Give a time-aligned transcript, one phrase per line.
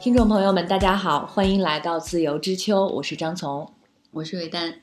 [0.00, 3.70] 听众朋友们，大家好，欢迎来到自由之秋，我是张从，
[4.12, 4.76] 我是魏丹，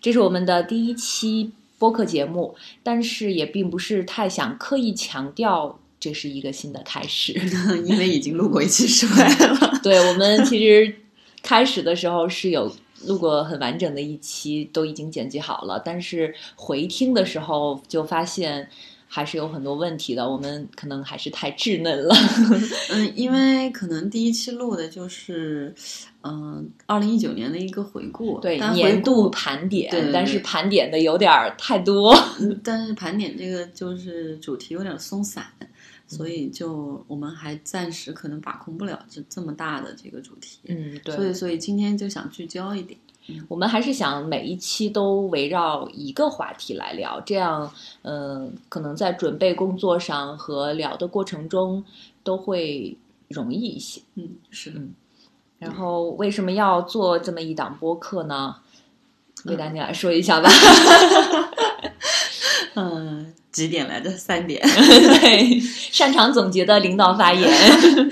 [0.00, 2.54] 这是我们的第一期播客节目，
[2.84, 7.32] 但是也并不是太想刻意强调这是一个新的开始，
[7.84, 9.76] 因为已经录过一期失败了。
[9.82, 10.94] 对我们其实
[11.42, 12.72] 开始的时候是有
[13.06, 18.70] 录过很完整的一期，都已经剪辑好了，但是回听的时候就发现。
[19.06, 22.14] 还是有很多问题的，我们可能还是太稚嫩了。
[22.90, 25.72] 嗯，因为可能第一期录的就是，
[26.22, 32.14] 嗯，二零一九年的一个回顾，对年度盘点，但是盘点的有点太多。
[32.62, 35.44] 但是盘点这个就是主题有点松散，
[36.08, 40.58] 所以就我们还暂时可能把控不了这这么大的这个主题。
[40.64, 41.14] 嗯，对。
[41.14, 42.98] 所以，所以今天就想聚焦一点。
[43.48, 47.72] 我们还是想每一期都围绕一个话题来聊，这样，
[48.02, 51.82] 嗯，可能在准备工作上和聊的过程中
[52.22, 52.96] 都会
[53.28, 54.02] 容易一些。
[54.16, 54.70] 嗯，是。
[54.74, 54.92] 嗯，
[55.58, 58.56] 然后为什么要做这么一档播客呢？
[59.46, 60.50] 魏丹，你来说一下吧。
[62.76, 64.10] 嗯，几点来着？
[64.10, 64.60] 三点。
[64.66, 67.50] 对，擅长总结的领导发言。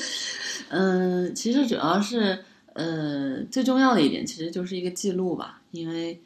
[0.71, 2.47] 嗯，其实主要是。
[2.75, 6.19] 呃，最重要的一点其实就是一个记录吧，因为，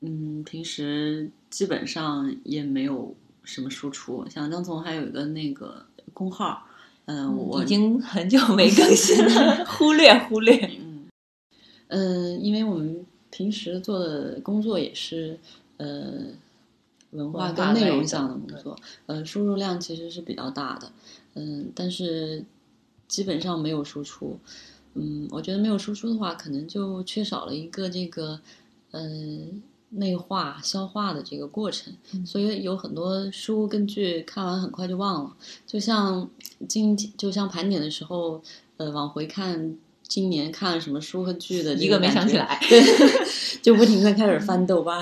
[0.00, 4.26] 嗯，平时基本上也没有什么输出。
[4.28, 5.84] 像张总还有一个那个
[6.14, 6.66] 公号，
[7.04, 10.56] 嗯，我已经很久没更新了， 忽略忽略。
[10.80, 11.08] 嗯，
[11.88, 15.38] 嗯，因为我们平时做的工作也是
[15.76, 16.24] 呃
[17.10, 20.90] 文化跟内容上的工作，呃，输入量其实是比较大的，
[21.34, 22.42] 嗯，但是
[23.06, 24.38] 基本上没有输出。
[24.94, 28.40] 嗯，我觉得没有输出的话，可能就缺少了一个这个，
[28.90, 31.92] 嗯，内化消化的这个过程。
[32.26, 36.28] 所以有很多书跟剧看完很快就忘了，就像
[36.68, 38.42] 今天，就像盘点的时候，
[38.78, 39.76] 呃，往回看
[40.06, 42.82] 今年看了什么书和剧的，一个没想起来，对，
[43.62, 45.00] 就不停的开始翻豆瓣，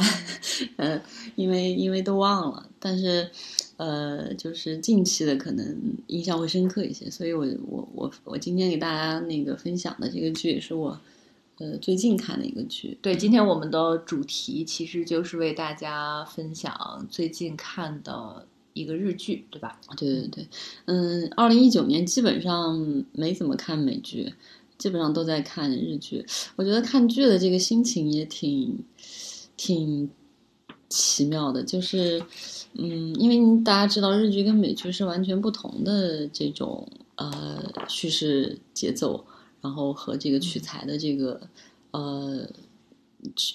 [0.77, 1.01] 嗯，
[1.35, 3.31] 因为因为都忘了，但是。
[3.79, 11.01] 呃，就是近期的可能印象会深刻一些，所以我我我我今天给大家那个分享的这个剧也是我
[11.59, 12.99] 呃最近看的一个剧。
[13.01, 19.81] 对，今天我们的主题其实就是为大家分享最近看的一个日剧，对吧？
[19.97, 20.49] 对对对，
[20.87, 24.35] 嗯，二零一九年基本上没怎么看美剧，
[24.77, 26.27] 基本上都在看日剧。
[26.57, 28.79] 我觉得看剧的这个心情也挺
[29.57, 30.11] 挺
[30.89, 32.23] 奇妙的，就是。
[32.81, 39.25] 嗯，因为大家知道日剧跟美剧是完全不同的这种呃叙事节奏，
[39.63, 41.41] 然后和这个取材的这个
[41.91, 42.47] 呃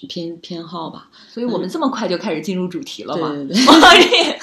[0.08, 3.28] 偏偏好吧，所以我们这么快就开始进入主题了嘛？
[3.30, 4.38] 对对对，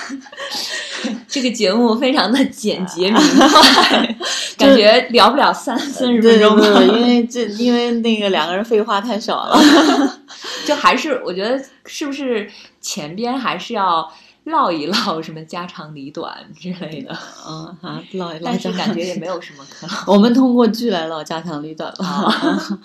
[1.27, 4.17] 这个节目非常的简洁明快，
[4.57, 6.57] 感觉聊不了三三十分钟，
[6.97, 10.20] 因为这 因为那个两个人废话太少了，
[10.65, 12.49] 就还是我觉得是不是
[12.79, 14.11] 前边还是要。
[14.45, 17.15] 唠一唠什么家长里短之类的，
[17.47, 19.93] 嗯啊，唠一唠，但是感觉也没有什么可 唠。
[20.07, 22.79] 我们通过剧来唠家长里短吧。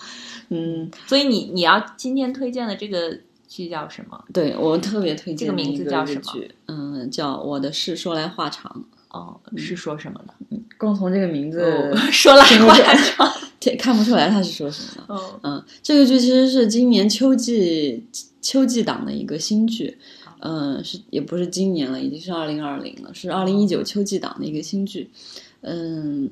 [0.50, 4.22] 嗯， 所以你你要今天推荐的这个剧叫什么？
[4.34, 6.22] 对我特别推荐这个名字叫什么？
[6.66, 8.70] 嗯，叫《我的事说来话长》。
[9.09, 10.34] 哦，是说什么的？
[10.50, 11.61] 嗯，光从这个名字
[12.12, 12.75] 说来话
[13.17, 13.33] 长，
[13.78, 15.41] 看不出来他是说什么的。
[15.43, 18.06] 嗯，这个剧其实是今年秋季
[18.41, 19.99] 秋季档的一个新剧。
[20.41, 25.11] 嗯，是也不是今年了，已经是二零二零了，是二零一九秋季档的一个新剧。
[25.62, 26.31] 嗯，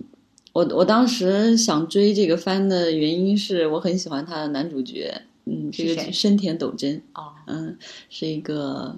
[0.52, 7.76] 我我当时想追这个番的原因是我很喜欢他的男主角，嗯，这个深田斗真哦，嗯，
[8.10, 8.94] 是一个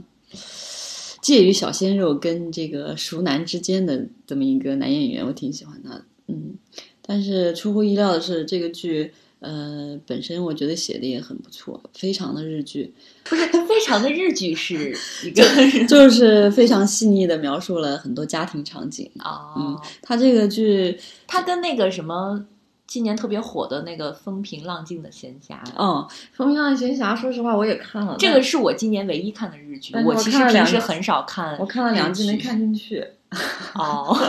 [1.27, 6.05] 介于小鲜肉跟这个熟男之间的这么一个男演员，我挺喜欢他的。
[6.29, 6.55] 嗯，
[7.03, 9.11] 但是出乎意料的是，这个剧。
[9.39, 12.93] 呃，本身我觉得写的也很不错，非常的日剧，
[13.25, 15.43] 不是非常的日剧，是一个
[15.87, 19.53] 就是非常细腻的描述了很多家庭场景啊。
[19.57, 22.47] 嗯，他这个剧，他跟那个什么
[22.87, 25.87] 今年特别火的那个《风平浪静的闲暇》嗯，
[26.33, 29.95] 《风平浪静闲暇》，说实话我也看了，这个是我今年唯一看的日剧。
[30.05, 33.05] 我其实平时很少看，我看了两季没看进去。
[33.75, 34.17] 哦。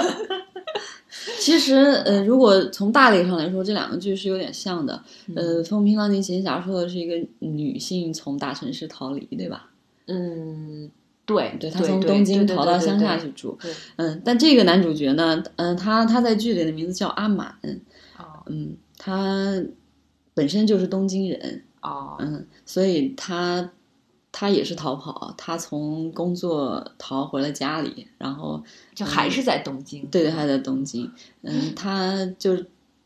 [1.39, 1.75] 其实，
[2.06, 5.01] 呃，如果从大类上来说，这两个剧是有点像的。
[5.36, 9.69] 呃，《风平浪静闲暇》说的是一个女性从大城市逃离，对吧？
[10.07, 10.89] 嗯，
[11.25, 13.57] 对，对，她从东京逃到乡下去住。
[13.98, 17.54] 嗯，但这个男主角呢，嗯，他他在剧里的名字叫阿满。
[18.48, 19.64] 哦，嗯，他
[20.34, 21.64] 本身就是东京人。
[21.82, 23.70] 哦，嗯，所以他。
[24.30, 28.64] 他也是逃跑，他从工作逃回了家里，然后
[28.94, 30.06] 就还是在东京。
[30.12, 31.12] 对对，还在东京。
[31.42, 32.56] 嗯，他就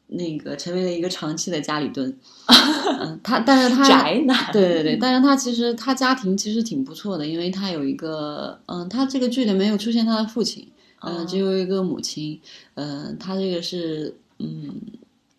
[0.07, 2.13] 那个成为了一个长期的家里蹲。
[2.99, 10.67] 嗯，他但是他宅男，对对对， 但是他其实他家庭其实挺不错的，因为他有一个嗯，他这个剧里没有出现他的父亲，
[10.99, 12.41] 嗯，只有一个母亲，
[12.73, 14.81] 嗯，他这个是嗯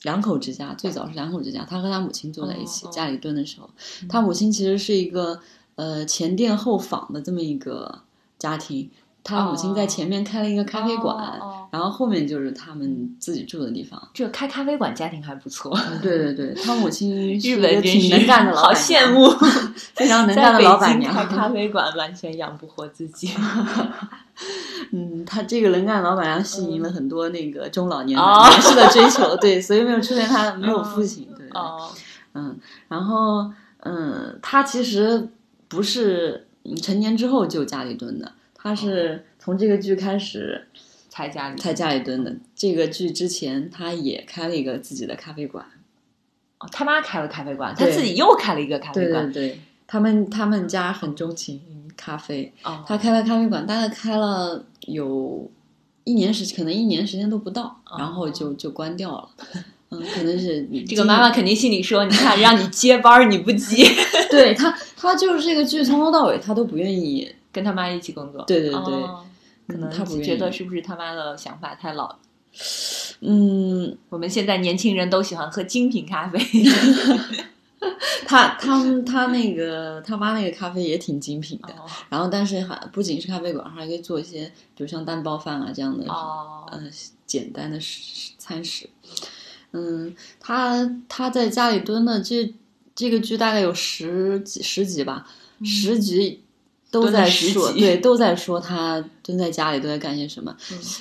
[0.02, 3.70] 两口之家，最早是两口之家，他和他母亲坐在一起，家里蹲的时候，
[4.08, 5.40] 他母亲其实是一个
[5.74, 8.00] 呃前店后坊的这么一个
[8.38, 8.90] 家庭。
[9.24, 11.16] 他母亲在前面开了一个咖啡馆，
[11.70, 14.08] 然后后面就是他们自己住的地方。
[14.12, 15.78] 这开咖啡馆家庭还不错。
[16.02, 19.30] 对对对，他母亲日本挺能干的老板，好羡慕，
[19.94, 21.14] 非常能干的老板娘。
[21.14, 23.30] 开咖啡馆完全养不活自己。
[24.90, 31.46] 嗯，他这个能干老板娘吸引了很多那个中老年男士的追求，对，所以没有出现他 没有父亲，对，
[32.34, 32.58] 嗯，
[32.88, 33.48] 然后
[33.84, 35.28] 嗯，他其实
[35.68, 36.48] 不是
[36.82, 38.32] 成年之后就家里蹲的。
[38.62, 40.68] 他是从这个剧开始
[41.08, 42.32] 才家里才家里蹲的。
[42.54, 45.66] 这个剧之前，他也开了一个自己的咖啡馆。
[46.58, 49.32] 哦，他妈开了咖啡馆，他自己又开了一个咖啡馆。
[49.32, 51.60] 对对对，他们他们家很钟情
[51.96, 52.52] 咖啡。
[52.62, 55.50] 哦，他开了咖啡馆，大概开了有
[56.04, 59.28] 一年时，可能一年时间都不到，然后就就关掉了。
[59.90, 63.84] 嗯，可能是 这个妈妈肯定心里说：“你看，让你接班你不接。
[64.30, 67.34] ”对他，他就是这个剧从头到尾，他都不愿意。
[67.52, 68.78] 跟他妈一起工作，对对对，
[69.68, 72.16] 可能他觉得是不是他妈的想法太老？
[73.20, 76.38] 嗯，我们现在年轻人都喜欢喝精品咖啡。
[78.26, 81.74] 他他他那个他妈那个咖啡也挺精品的，
[82.08, 86.06] 然后但是还不仅是咖啡馆，还可以做一些，比如像蛋包饭啊这样的，
[86.72, 86.90] 嗯，
[87.26, 87.78] 简单的
[88.38, 88.88] 餐食。
[89.72, 92.54] 嗯，他他在家里蹲的这
[92.94, 95.26] 这个剧大概有十几十集吧，
[95.64, 96.42] 十集。
[96.92, 100.54] 都在说，对，都在说他蹲在家里都在干些什么。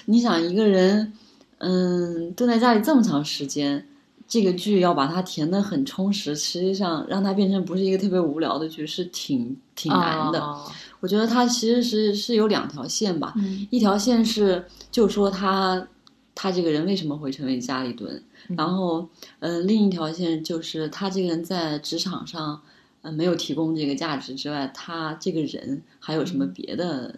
[0.05, 1.11] 你想一个人，
[1.57, 3.85] 嗯，蹲在家里这么长时间，
[4.25, 10.41] 这个剧要把它填的很充实，实际上让它变成不是一个特别无聊的剧，是挺挺难的。
[11.01, 13.35] 我觉得它其实是是有两条线吧，
[13.69, 15.85] 一条线是就说他
[16.33, 18.23] 他这个人为什么会成为家里蹲，
[18.55, 19.05] 然后
[19.39, 22.61] 嗯，另一条线就是他这个人在职场上。
[23.01, 27.15] 呃，没有提供这个价值之外，他这个人还有什么别的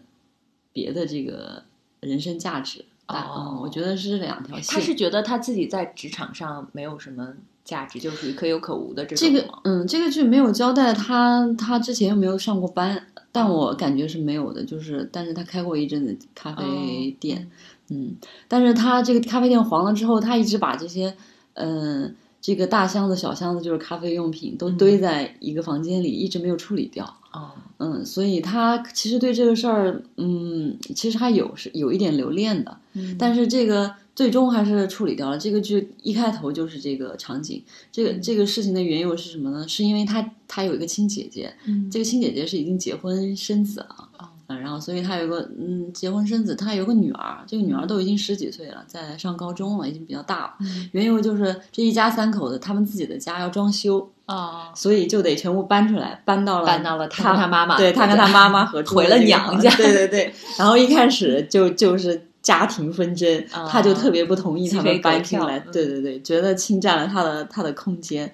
[0.71, 1.63] 别的这个
[2.00, 2.85] 人生价值？
[3.07, 4.74] 哦，我觉得是两条线。
[4.74, 7.33] 他是觉得他自己在职场上没有什么
[7.65, 9.27] 价值，就属于可有可无的这种。
[9.27, 14.63] 这个，嗯，这个剧没有交代他，他之前又没有上过班，但我感觉是没有的。
[14.63, 17.51] 就是，但是他开过一阵子咖啡店，
[17.89, 18.15] 嗯，
[18.47, 21.15] 但是他这个咖啡店黄了之后，他一直把这些，
[21.56, 22.15] 嗯。
[22.43, 27.05] 这个大箱子、小箱子就是咖啡用品，都堆在一个房间里，一直没有处理掉。
[27.31, 32.77] 哦，嗯，所以他其实对这个事儿，嗯，其实还有是有一点留恋的。
[32.95, 35.37] 嗯，但是这个最终还是处理掉了。
[35.37, 37.63] 这个剧一开头就是这个场景，
[37.93, 39.65] 这个这个事情的缘由是什么呢？
[39.65, 44.09] 是因为他他有一个亲姐姐，嗯，这个亲姐姐是已经结婚生子了。
[44.47, 50.53] 然后，所以他有个嗯，结婚生子，他有个女儿，这个女儿都已经十几岁了，在上高中了，已经比较大了。
[50.91, 60.33] 缘由就是这一家三口的，他们自己的家要装修啊，所以就得全部搬出来，搬到了搬到了他跟他妈妈，对他跟他妈妈和 回了娘家，对对对。
[60.59, 68.31] 然后一开始就就是家庭纷争，他就特别不同意他们搬进来，对对对，觉得侵占了他的他的空间。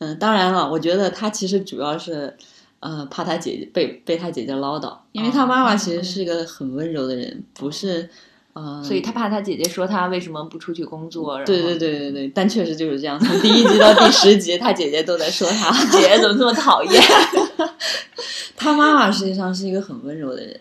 [0.00, 2.36] 嗯，当然了，我觉得他其实主要是。
[2.84, 8.06] 呃，怕他姐姐被被他姐姐唠叨，因为他妈妈其实是一个很温柔的人，不是，
[8.52, 11.42] 呃，所以他怕他姐姐说他为什么不出去工作。
[11.46, 17.02] 对对对对对，但确实就是这样，从第一集到第十集，他姐姐都在说他姐姐怎么这么讨厌。
[18.54, 20.60] 他妈妈实际上是一个很温柔的人，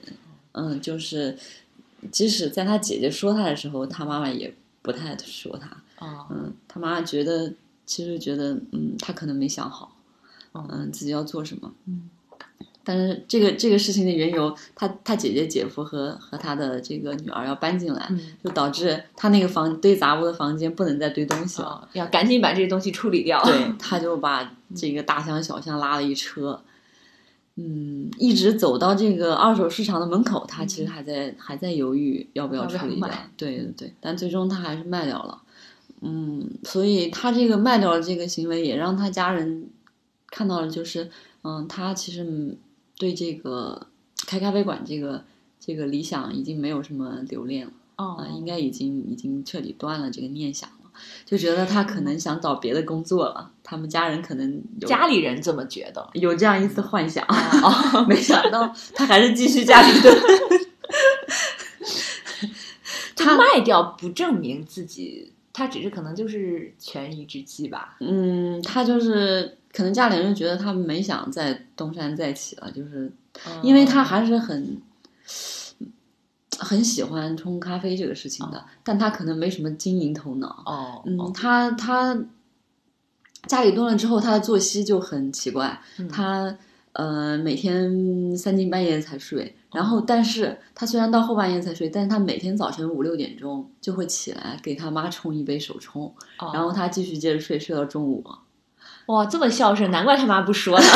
[0.54, 1.38] 嗯，就是
[2.10, 5.70] 即使在他姐姐说他的时候，他妈妈也不太说他。
[6.30, 7.52] 嗯，他妈妈觉得，
[7.86, 9.90] 其实觉得，嗯，他可能没想好。
[10.56, 11.74] 嗯，自己要做什么？
[11.88, 12.08] 嗯，
[12.84, 18.10] 但是这个这个事情的缘由，他他姐姐、姐夫和和他的这个女儿要搬进来，
[18.44, 23.42] 就导致他那个房堆杂物的房间不能再堆东西了，要赶紧把这些东西处理掉。
[23.44, 26.62] 对， 他就把这个大箱小箱拉了一车，
[27.56, 33.10] 嗯，一直走到这个二手市场的门口，他其实还在还在犹豫要不要处理掉。
[33.38, 35.42] 对对对，但最终他还是卖掉了。
[36.02, 39.70] 嗯，所以他这个卖掉了这个行为，也让他家人。
[40.36, 41.12] 看到了，就是，
[41.44, 42.58] 嗯，他其实
[43.04, 43.88] 对这个
[44.26, 45.22] 开咖啡馆这个
[45.60, 50.90] 这个理想已经没有什么留恋了，哦，应该已经已经彻底断了这个念想了，
[51.26, 53.52] 就觉得他可能想找别的工作了。
[53.62, 57.28] 他们家人可能家里人这么觉得，有这样一丝幻想，
[58.08, 60.16] 没想到他还是继续家里蹲。
[63.18, 67.98] 他卖掉不证明自己他只是可能就是权宜之计吧。
[68.00, 73.12] 嗯，他就是可能家里人觉得他没想在东山再起了，就是
[73.62, 74.82] 因为他还是很
[76.58, 80.64] 很喜欢冲咖啡这个事情的，但他可能没什么经营头脑。
[80.66, 82.18] 哦，嗯，他他
[83.48, 86.56] 家里蹲了之后，他的作息就很奇怪，他。
[86.94, 96.14] 呃，每天三更半夜才睡，然后，但是他虽然到后半夜才睡，但是他每天早晨五六点钟就会起来给他妈冲一杯手冲，
[96.54, 98.24] 然后他继续接着睡，睡到中午。
[99.08, 100.86] 哇，这么孝顺，难怪他妈不说呢。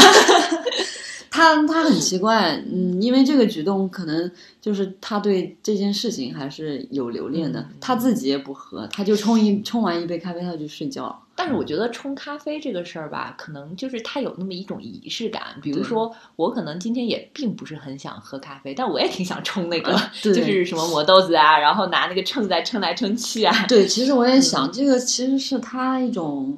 [1.30, 7.64] 他他很奇怪，嗯，因为这个举动可能就是他对这件事情还是有留恋的。
[7.80, 11.16] 他自己也不喝，他就冲一冲完一杯咖啡，他就睡觉了。
[11.36, 15.44] 但是我觉得冲咖啡这个事儿吧，可能就是他有那么一种仪式感。
[15.62, 23.66] 比如说，我可能今天也并不是很想喝咖啡，但我也挺想冲那个，就是什么磨豆子啊，然后拿那个秤在称来称去啊。
[23.68, 26.58] 对，其实我也想，这个其实是他一种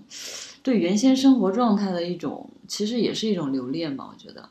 [0.64, 4.10] 对原先生活状态的一种，其实也是一种留恋吧。
[4.12, 4.50] 我觉得，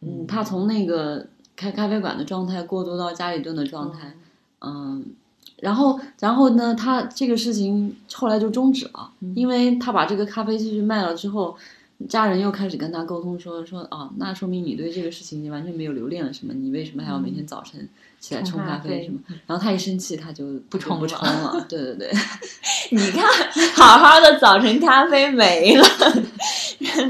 [0.00, 1.26] 嗯，他从那个
[1.56, 4.14] 开咖啡馆的状态过渡到家里蹲的状态，
[4.60, 5.04] 嗯。
[5.60, 6.72] 然后，然后呢？
[6.72, 11.56] 他这个事情后来就终止了，因为他把这个咖啡继续卖了之后，
[12.08, 16.54] 家人又开始跟他沟通说说啊，那说明你对这个事情你完全没有留恋了什么？
[16.54, 17.88] 你为什么还要每天早晨
[18.20, 19.18] 起来冲咖啡什么？
[19.46, 21.64] 然后他一生气，他就不冲不冲了。
[21.68, 22.12] 对对对，
[22.90, 23.24] 你看，
[23.74, 25.84] 好好的早晨咖啡没了，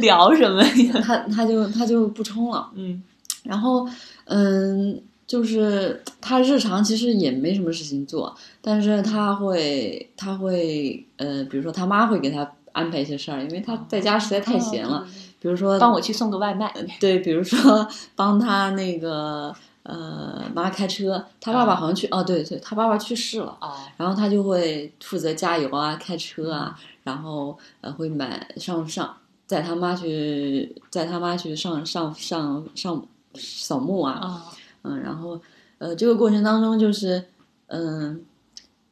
[0.01, 1.01] 聊什么呀？
[1.05, 2.71] 他他就他就不冲了。
[2.75, 3.03] 嗯，
[3.43, 3.89] 然后
[4.25, 5.01] 嗯。
[5.29, 15.07] 就是他日常其实也没什么事情做，但是他会他会呃，比如说他妈会给他安排一些事儿，因为他在家实在太闲了。
[15.39, 17.87] 比如说帮我去送个外卖，对，比如说
[18.17, 19.55] 帮他那个
[19.89, 23.57] 呃妈开车，他爸爸好像去哦，对对，他爸爸去世了，
[23.97, 29.17] 然后他就会负责加油啊、开车啊，然后呃会买上上
[29.47, 33.03] 载他妈去载他妈去上上上上
[33.35, 34.45] 扫墓啊。
[34.83, 35.41] 嗯，然后，
[35.79, 37.25] 呃，这个过程当中就是，
[37.67, 38.23] 嗯，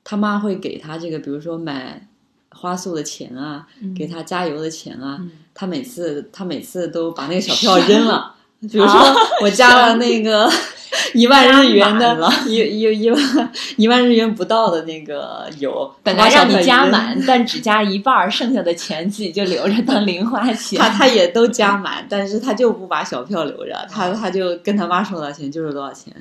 [0.02, 2.08] 他妈会给他这个，比如说买
[2.50, 5.20] 花束的钱啊，给他加油的钱啊，
[5.54, 9.00] 他每次他每次都把那个小 票扔了，比如说
[9.42, 10.50] 我加了那个
[11.14, 12.16] 一万日元的，
[12.46, 20.78] 一一一万一万日元不到的那个油，本来让你加满， 但只加一半，剩下的钱自己就留着当零花钱。
[20.78, 26.12] 他他也都加满，但是他就不把小票留着，他他就跟他妈说多少钱就是多少钱。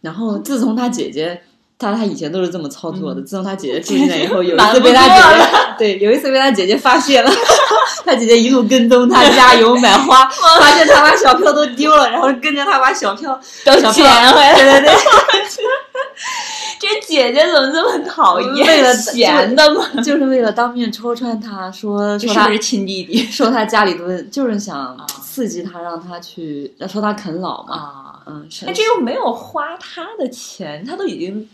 [0.00, 1.40] 然后自从他姐姐，
[1.80, 7.30] 他他以前都是这么操作的，自从他姐姐住进来以后，有一次被他姐姐 对，有一次被他姐姐发现了。
[8.04, 10.26] 他姐姐一路跟踪他，加油买花，
[10.58, 14.54] 发现他把小票都丢了，然后跟着他把小票都捡回来。
[14.54, 14.94] 对对对，
[16.80, 18.66] 这姐姐怎么这么讨厌？
[18.66, 19.86] 为了钱的吗？
[20.04, 28.20] 就是为了当面戳穿他，说说他是亲弟弟，说他家里蹲，就是想刺激他，让他去，说他啃老嘛。
[28.26, 31.48] 嗯，那这又没有花他的钱，他都已经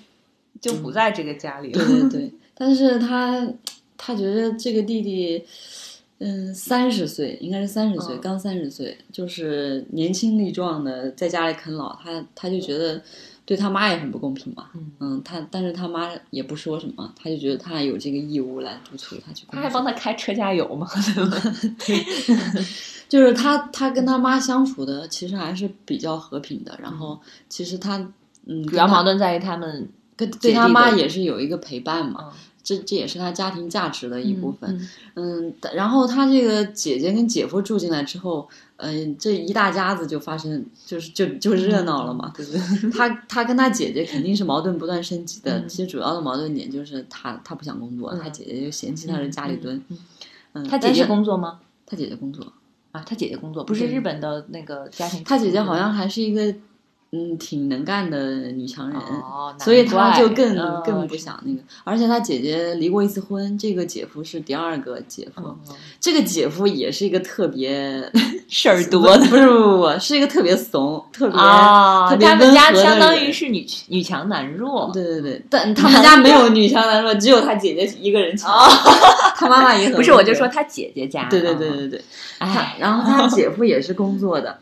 [0.60, 1.84] 就不在这个家里了。
[1.84, 3.46] 对对对，但是他
[3.96, 5.44] 他觉得这个弟弟。
[6.18, 12.98] 嗯，三十岁应该是三十岁，刚三十岁，就是年轻力壮的，在家里啃老，他他就觉得
[13.44, 14.70] 对他妈也很不公平嘛。
[14.98, 19.44] 嗯，他但是他妈也不说什么，他就觉得他有这个义务来督促他去。
[19.50, 20.88] 他还帮他开车加油吗？
[21.86, 22.02] 对，
[23.10, 26.74] 就是他他跟他妈相处的其实还是比较和平的。
[26.82, 27.20] 然后
[27.50, 27.98] 其实他
[28.46, 29.86] 嗯，主要矛盾在于他们
[30.16, 32.32] 跟对他妈也是有一个陪伴嘛。
[32.66, 42.90] 这这也是他家庭价值的一部分，嗯，然后他这个姐姐跟姐夫住进来之后，嗯，这一大家子就发生，就是就就热闹了嘛，对不对？
[42.90, 49.80] 他他跟他姐姐肯定是矛盾不断升级的，其实主要的矛盾点就是他他不想工作，他姐姐就嫌弃他是家里蹲，
[50.54, 51.60] 嗯，他姐姐工作吗？
[51.86, 52.52] 他姐姐工作
[52.90, 56.52] 啊，他姐姐工作不是日本的那个家庭，他姐姐好像还是一个。
[57.16, 59.00] 嗯，挺能干的女强人，
[59.58, 61.60] 所以她就更更不想那个。
[61.84, 65.42] 而且她姐姐离过一次婚，这个姐夫是第二个姐夫。
[65.98, 68.10] 这个姐夫也是一个特别
[68.48, 74.90] 事儿多的，不是不不不，是一个特别怂、特别特别他们家相当于是女女强男弱。
[74.92, 78.52] 对对对，但他们家没有女强男弱，只有他姐姐一个人强。
[79.36, 81.28] 他妈妈也很不是，我就说他姐姐家。
[81.30, 82.04] 对对对对对，
[82.38, 84.58] 哎，然后他姐夫也是工作的。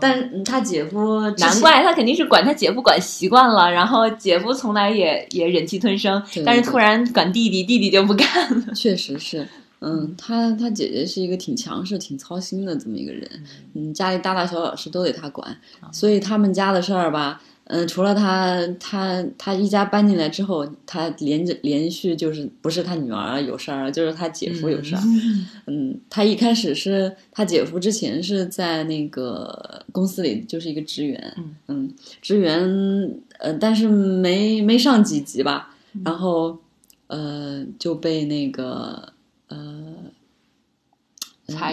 [0.00, 8.26] 但他姐夫，难怪他肯定是管他姐夫管习惯了，然后姐夫从来也也忍气吞声，但是突然管弟弟，弟弟就不干
[8.66, 8.72] 了。
[8.74, 9.46] 确实是，
[9.80, 13.28] 嗯，他他姐姐是一个挺强势、挺操心的这么一个人，
[13.74, 15.56] 嗯，家里大大小小事都得他管，
[15.92, 25.02] 所以他们家的事儿吧，嗯，除了他，他他一家搬进来之后，他连着连续就是不是他女儿有事儿，就是他姐夫有事儿。
[25.66, 31.34] 嗯，他一开始是他姐夫之前是在那个公司里就是一个职员，
[31.68, 35.72] 嗯，职员，呃，但是没没上几级吧，
[36.04, 36.58] 然后
[37.06, 39.12] 呃就被那个
[39.46, 39.94] 呃，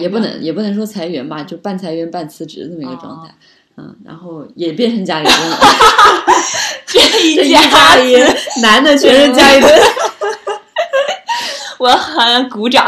[0.00, 3.34] 也不能也不能说裁员吧，就半裁员半辞职这么一个状态。
[3.78, 5.56] 嗯，然后也变成家里蹲了，
[6.84, 8.16] 这一家里
[8.60, 9.72] 男的全是家里蹲，
[11.78, 12.84] 我喊鼓掌。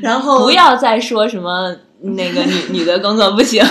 [0.00, 3.64] 然后不要再说什么那个女女的工作不行。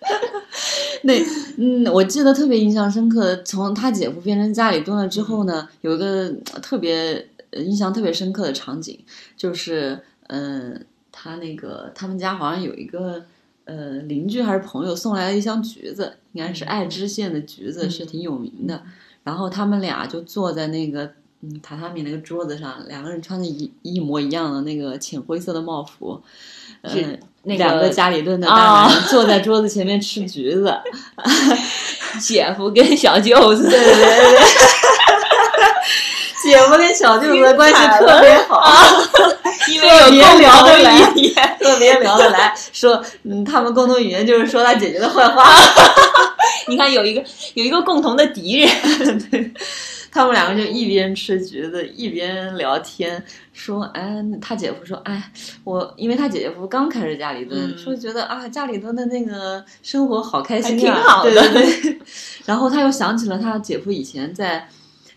[1.02, 1.22] 那
[1.58, 6.30] 嗯，我记得特别印象深刻，从他姐夫变成家里蹲了之后呢，有一个
[6.62, 8.98] 特别印象特别深刻的场景，
[9.36, 13.26] 就是嗯，他那个他们家好像有一个。
[13.64, 18.82] 呃，邻居还是朋友送来了一箱橘子，应该是爱知县的橘子，是挺有名的。
[19.22, 21.04] 然后他们俩就坐在那个
[21.40, 26.22] 嗯榻榻米那个桌子上，两个人穿着一一模一样的那个浅灰色的帽服，
[26.82, 30.74] 嗯，两个家里蹲的大男人坐在桌子前面吃橘子
[32.20, 34.38] 姐夫跟小舅子，对对对，
[36.54, 38.62] 姐夫跟小舅子的关系特别好。
[39.70, 40.78] 因为有共同的
[41.16, 42.54] 语言，特别聊得来。
[42.72, 45.42] 说，嗯，他们共同语言就是说他姐姐的坏话。
[46.68, 48.68] 你看，有一个有一个共同的敌人，
[49.30, 49.50] 对，
[50.10, 55.30] 他们两个就一边吃橘子一边聊天，说，哎，他姐夫说，哎，
[55.64, 61.30] 我因为他姐姐夫刚开始家里蹲，说觉得啊，家里蹲的那个生活好开心，挺好的。
[61.30, 61.98] 对对对。
[62.44, 64.68] 然后他又想起了他姐夫以前在。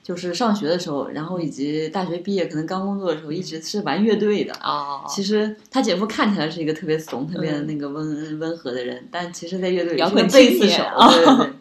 [0.07, 4.53] 就是上学的时候，然后以及大学毕业，可能刚工作的时候，一直是玩乐队的。
[4.63, 10.81] 哦，其实他姐夫看起来是一个特别怂、特别那个温温和的人，但其实，在乐队里是个贝斯手。
[11.11, 11.53] 对对对。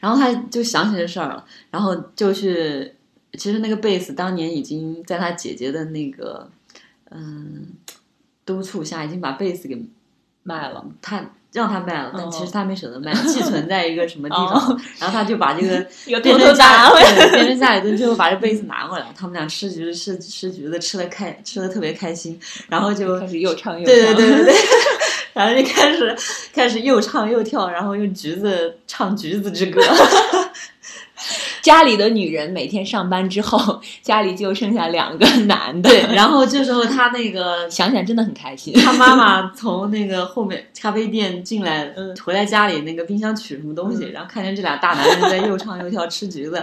[0.00, 2.90] 然后他就想起这事儿了，然后就去，
[3.34, 6.48] 其实那个贝斯当年已经在他姐姐的那个
[7.10, 7.66] 嗯
[8.46, 9.84] 督促下，已经把贝斯给
[10.44, 10.84] 卖了。
[11.02, 11.24] 他。
[11.54, 15.78] 让他卖了，但其实他没舍得卖，寄存在一个什么地方， 然后他就把这个
[16.20, 16.90] 变成家
[17.30, 22.36] 变成家里蹲，最后把这杯子拿过来，他们俩吃橘子吃吃橘子吃的开吃的特别开心，
[22.68, 24.54] 然后就开始又唱又对对对对对，
[25.32, 26.16] 然后就开始
[26.52, 29.80] 开始又唱又跳，然后用橘子唱橘子之歌。
[31.64, 35.88] 家里的女人每天上班之后， 家里就剩下两个男的。
[35.88, 38.74] 对，然后这时候他那个 想想真的很开心。
[38.74, 41.90] 他妈妈从那个后面咖啡店进来，
[42.22, 46.62] 回来家里那个冰箱取什么东西，然后看见这俩大男人在又唱又跳吃橘子，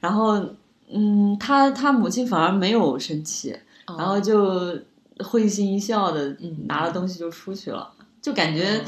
[0.00, 0.42] 然后
[0.90, 3.54] 嗯，他他母亲反而没有生气，
[3.98, 4.74] 然后就
[5.18, 6.34] 会心一笑的
[6.66, 7.86] 拿了东西就出去了，
[8.22, 8.80] 就感觉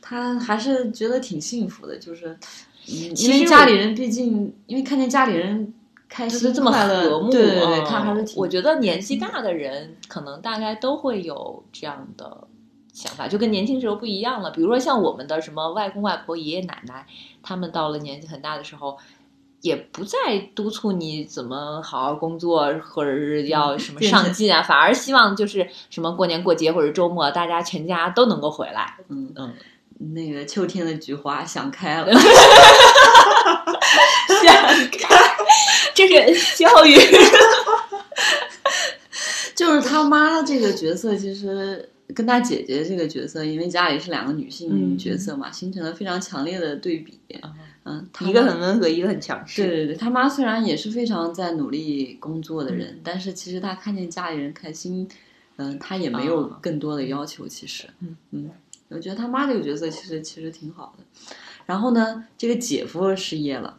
[0.00, 2.38] 他还是觉得挺幸福的，就是。
[2.88, 5.74] 因为家里人毕竟，因为看见家里人
[6.08, 8.36] 开心这么和睦，对对对，他还是挺。
[8.38, 12.48] 我觉得年纪大的人可能大概都会有这样的
[12.94, 14.50] 想法，就跟年轻时候不一样了。
[14.50, 17.06] 比如说像我们的什么外公外婆、爷爷奶奶，
[17.42, 18.96] 他们到了年纪很大的时候，
[19.60, 28.96] 也不再督促你怎么好好工作，或者是要什么上进啊，反而希望就是什么过年过节或者周末，大家全家都能够回来。
[29.08, 29.52] 嗯嗯。
[29.98, 32.12] 那个秋天的菊花想开了，
[34.42, 34.54] 想
[34.92, 35.36] 开，
[35.94, 36.96] 这是教育。
[39.54, 47.18] 就是他妈这个角色，其实跟他姐姐这个角色，因为家里是两个女性角色嘛，形成了非常强烈的对比。
[47.84, 49.62] 嗯，一个很温和，一个很强势。
[49.64, 55.08] 对对对，他妈虽然也是非常在努力工作的人，但是其实他看见家里人开心，
[55.56, 57.48] 嗯，他也没有更多的要求。
[57.48, 58.50] 其实，嗯嗯。
[58.88, 61.04] 我觉得他妈这个角色其实其实挺好的，
[61.66, 63.76] 然后呢，这个姐夫失业了，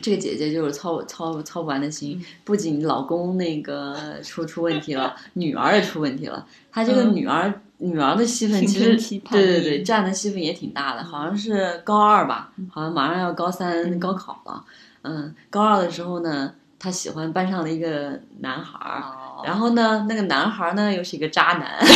[0.00, 6.46] 这个姐姐就是操操操不完的心，不仅老公那个出出问题了， 女儿也出问题了。
[6.70, 14.64] 她这个女儿女儿的戏份其实对对对占的戏份也挺大的，好像是高二吧，好像马上要高三高考了。
[15.02, 19.02] 嗯，高二的时候呢，她喜欢班上的一个男孩儿，
[19.44, 21.78] 然后呢，那个男孩儿呢又是一个渣男。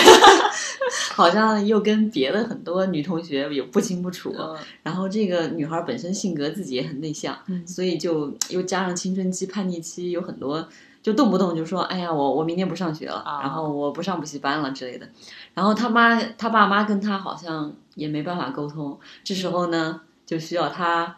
[1.14, 4.34] 好像又跟别的很多女同学有不清不楚，
[4.82, 10.66] 然后这个女孩本身性格自己也很内向，所以就又加上青春期叛逆期，有很多
[11.02, 15.08] 就动不动就说：“哎呀，我我明天不上学了，然后我不上补习班了之类的。”
[15.54, 21.16] 然后他妈他爸妈跟他好像也没办法沟通，这时候呢就需要他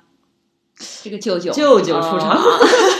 [1.03, 2.39] 这个舅舅舅舅出场。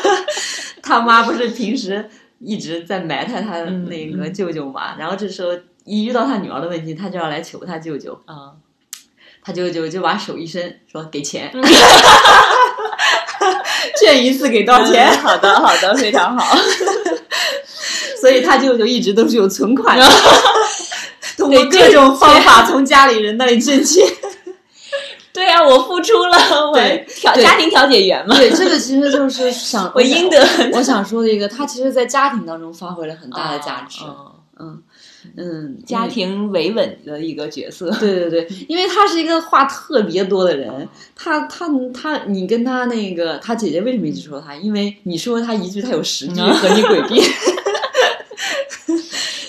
[0.83, 2.09] 他妈不是平时
[2.41, 5.51] 一直在埋汰他那个舅舅嘛，然后这时候。
[5.89, 8.13] 一遇到他女儿的问题，他就要来求他舅舅。
[8.25, 8.51] 啊，
[9.41, 11.49] 他舅舅就把手一伸，说给钱，
[14.01, 15.17] 劝一次给多少钱？
[15.23, 16.59] 好的，好的， 非常好。
[18.21, 20.05] 所以他舅舅一直都是有存款的，
[21.39, 24.05] 通过各种方法从家里人那里挣钱。
[25.57, 26.37] 对呀，我付出了，
[26.71, 28.37] 我调家庭调解员嘛。
[28.37, 30.47] 对，这个其实就是想 我应得。
[30.73, 34.05] 我想说的一个，他其实，在家庭当中发挥了很大的价值。
[34.59, 34.83] 嗯
[35.37, 37.91] 嗯，家庭维稳的一个角色。
[37.99, 40.89] 对对对，因为他是一个话特别多的人。
[41.15, 44.55] 他他他，你跟他那个他姐姐为什么一直说他？
[44.55, 47.25] 因为你说他一句，他有十句和你诡辩。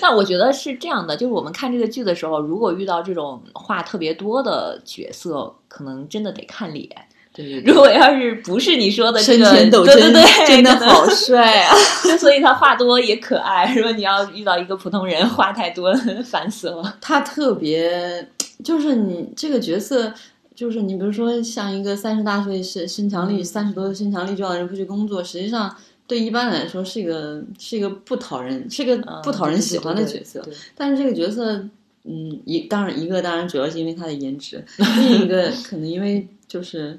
[0.09, 6.89] 那我觉得是这样的，就是我们看这个剧的时候，如果遇到这种话特别多的角色，可能真的得看脸。
[7.33, 11.75] 对，如果要是不是你说的这个，对对对，真的好帅啊！
[12.17, 13.75] 所以他话多也可爱。
[13.75, 15.93] 如果你要遇到一个普通人，话太多，
[16.23, 16.95] 烦死了。
[17.01, 18.29] 他特别，
[18.63, 20.13] 就是你这个角色，
[20.55, 25.75] 就是你比如说像一个三十大岁身身强力三十多身强力壮的人，不去工作，实际上。
[26.07, 30.41] 对一般来说是一个是一个不讨人是个不讨人喜欢的角色，
[30.73, 31.53] 但是这个角色，
[32.05, 34.63] 嗯，一当然一个当然主要是因为他的颜值，
[34.97, 36.97] 另一个可能因为就是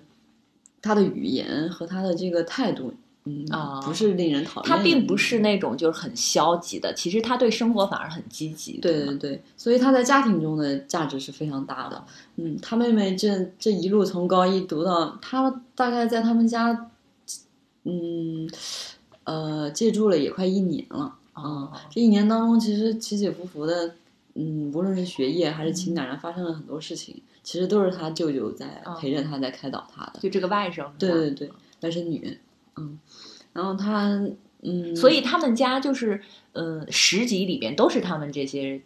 [0.83, 2.93] 他的语言和他的这个态度，
[3.25, 4.69] 嗯啊，不是令人讨厌。
[4.69, 8.73] 他并不是那种就是很消极的，其实他对生活反而很积极。
[8.73, 12.05] 对对对，所以他在家庭中的价值是非常大的。
[12.37, 16.91] 嗯，他妹妹这这一路从高一读到，他大概在他们家，
[17.85, 18.47] 嗯。
[19.29, 21.71] 呃，借住了也快一年了啊！
[21.91, 23.95] 这一年当中，其实起起伏伏的，
[24.33, 27.15] 嗯，无论是学业还是情感上，发生了很多事情。
[27.43, 30.21] 其实都是他舅舅在陪着他，在开导他的。
[30.21, 31.51] 就这个外甥，对对对，
[31.83, 32.39] 外甥女，
[32.77, 32.99] 嗯，
[33.53, 34.19] 然后他，
[34.63, 36.19] 嗯，所以他们家就是，
[36.55, 38.81] 呃，十集里边都是他们这些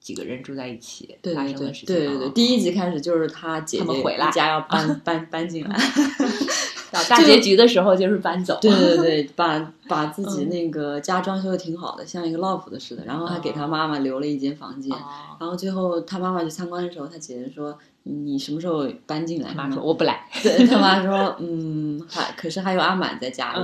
[0.00, 1.94] 几个人住在一起发生的事情。
[1.94, 5.76] 对对对，第一集开始就是他姐姐回来，家要搬 搬搬进来。
[6.92, 14.94] 到大结局的时候就是搬走，对对对，把 把自己那个家装修的挺好的，像一个 loft 似的，然后还给他妈妈留了一间房间，
[15.40, 20.28] 然后最后他妈妈去参观的时候，他姐姐说：“你什么时候搬进来？”妈说：“我不来。
[20.42, 23.60] ”对他妈说：“嗯，还可是还有阿满在家里。”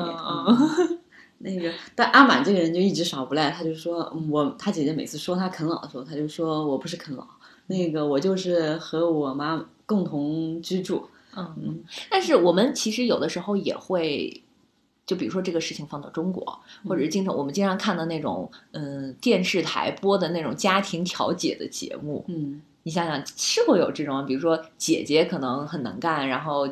[1.41, 7.25] 那个，但阿满这个人就一直耍无赖，他就说：“我他姐姐每次说他啃老的时候，他就说我不是啃老，
[7.67, 14.43] 那个我就是和我妈共同居住。”嗯，但是我们其实有的时候也会，
[15.07, 26.69] 就比如说这个事情放到中国，或者是经常我们经常看到那种，嗯，电视台播的那种家庭调解的节目，嗯，你想想是会有这种，比如说姐姐可能很能干，然后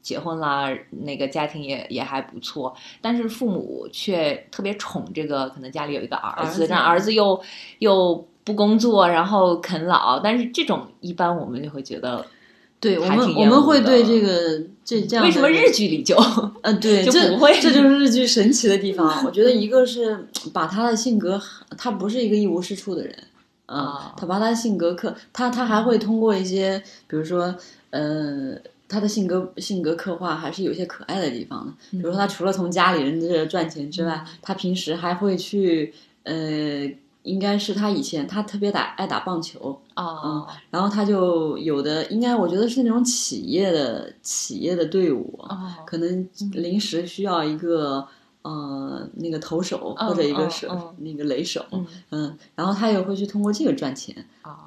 [0.00, 7.38] 结婚啦，那个家庭也也还不错，但是父母却特别宠这个，可能家里有一个儿子，让儿子又
[7.80, 12.24] 又不工作，然后啃老，但是这种一般我们就会觉得。
[12.78, 16.14] 对我们，我们会对这个这这样为什么日剧里就
[16.62, 19.24] 呃对 就不会，这就是日剧神奇的地方。
[19.24, 21.40] 我觉得一个是把他的性格，
[21.78, 23.14] 他不是一个一无是处的人
[23.64, 27.54] 啊，他把他的性格刻，他他还会通过一些，比如说
[27.90, 28.54] 呃，
[28.88, 31.72] 他的性格性格刻画还是有些可爱的地方的。
[31.92, 35.92] 比如说他除了从家里人这赚钱之外，他平时还会去
[36.24, 36.88] 呃。
[37.26, 45.38] 应该是他以前他特别打爱打棒球啊，嗯，然后他就有的应该我觉得是那种企业的企业的队伍，
[45.84, 48.06] 可能临时需要一个
[48.42, 51.64] 呃那个投手或者一个手那个雷手，
[52.12, 54.14] 嗯，然后他也会去通过这个赚钱，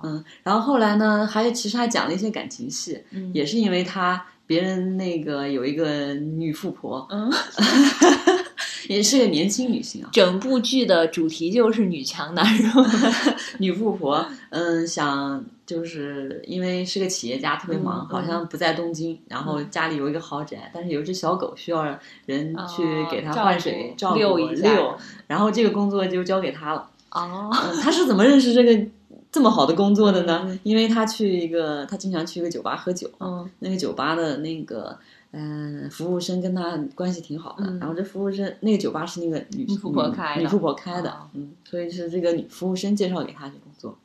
[0.03, 3.01] 嗯，然后后来呢还其实还讲了一些感情戏，
[3.33, 7.31] 也是因为他别人那个有一个女富婆，嗯。
[8.89, 10.09] 也是个年轻女性啊！
[10.11, 12.83] 整部剧的主题就是女强男弱，
[13.59, 14.25] 女富婆。
[14.49, 21.85] 嗯，想就是因为是个企业家，特别忙，好像不在东京，然后家里有一个豪宅，但是有一只小狗需要
[22.25, 24.97] 人去给它换水、照顾遛，
[25.27, 26.89] 然后这个工作就交给他了。
[27.11, 27.51] 哦，
[27.83, 28.87] 他是怎么认识这个
[29.31, 30.59] 这么好的工作的呢？
[30.63, 34.97] 因为他去一个，他经常去一个酒吧喝酒，嗯，那个酒吧的那个。
[35.31, 37.65] 嗯，服务生跟他关系挺好的。
[37.77, 41.15] 然后这服务生那个酒吧是那个女富婆开的，女富婆开的。
[41.33, 43.95] 嗯，所以是这个女服务生介绍给他去工作。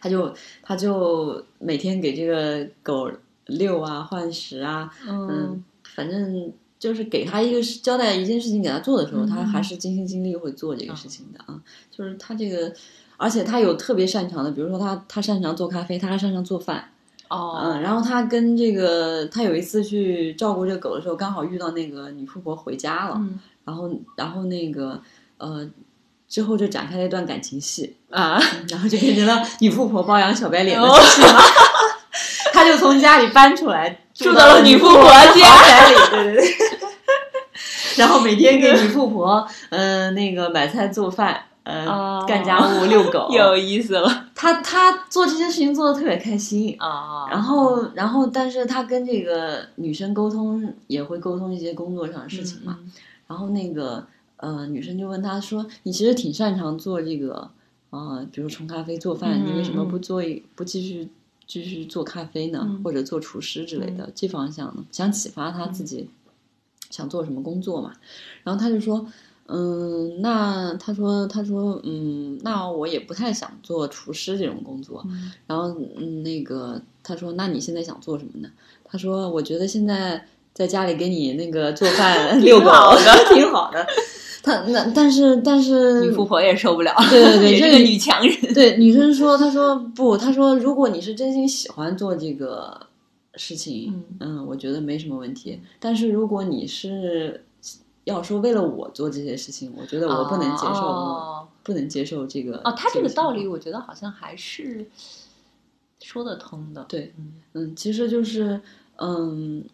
[0.00, 3.10] 他就他就每天给这个狗
[3.46, 4.90] 遛啊、换食啊。
[5.06, 5.62] 嗯，
[5.94, 11.62] 反正就是给他一个交代一件事情给他做的时候，他还是尽心尽力会做这个事情的啊。
[11.90, 12.72] 就是他这个，
[13.18, 16.90] 而且他有特别擅长的，比如说他他擅长做咖啡，他还擅长做饭。
[17.28, 23.20] 哦，嗯，然后他跟这个，他有一次去照顾这个狗的时候，刚好遇到那个女富婆回家了，
[23.64, 25.00] 然后，然后那个，
[25.38, 25.68] 呃，
[26.28, 31.22] 之后就展开了一段感情戏啊，然后就变成了女富婆包养小白脸的戏，
[32.52, 36.54] 他就从家里搬出来，住到了女富婆家里， 对对对。
[37.96, 44.25] 然后每天给女富婆，嗯，那个买菜做饭，呃，干家务、遛狗，有意思了。
[44.36, 47.26] 他他做这些事情做的特别开心啊。
[47.28, 52.78] 然后然后，但是他跟这个女生沟通也会沟通一些工作上的事情嘛。
[53.26, 57.50] 然后那个呃，女生就问他说：“你其实挺擅长做这个
[57.90, 61.08] 啊，比如冲咖啡、做饭，你为什么不做一不继续
[61.46, 62.78] 继续做咖啡呢？
[62.84, 64.84] 或者做厨师之类的这方向呢？
[64.92, 66.08] 想启发他自己。”
[66.88, 67.92] 想做什么工作嘛？
[68.44, 69.04] 然后他就说，
[69.48, 75.06] 嗯，那他说，他说，嗯，那我也不太想做厨师这种工作。
[75.46, 78.48] 然后，嗯，那个他说，那你现在想做什么呢？
[78.84, 83.86] 他说，我觉得现在在家里给你那个做饭、遛狗的挺好的。
[84.42, 88.54] 他那但是但是女富婆也受不了，对对对，这个女强人。
[88.54, 92.80] 对女生说，她说不，她说如果你是真心喜欢做这个。
[93.38, 95.60] 事情，嗯，我觉得没什么问题。
[95.78, 97.44] 但是如果你是
[98.06, 102.56] 要说为了我做这些事情，我觉得我不能接受，不能接受这个。
[102.58, 104.86] 哦，他这个道理，我觉得好像还是
[106.00, 106.84] 说得通的。
[106.84, 107.12] 对，
[107.54, 108.60] 嗯，其实就是，
[108.98, 109.64] 嗯，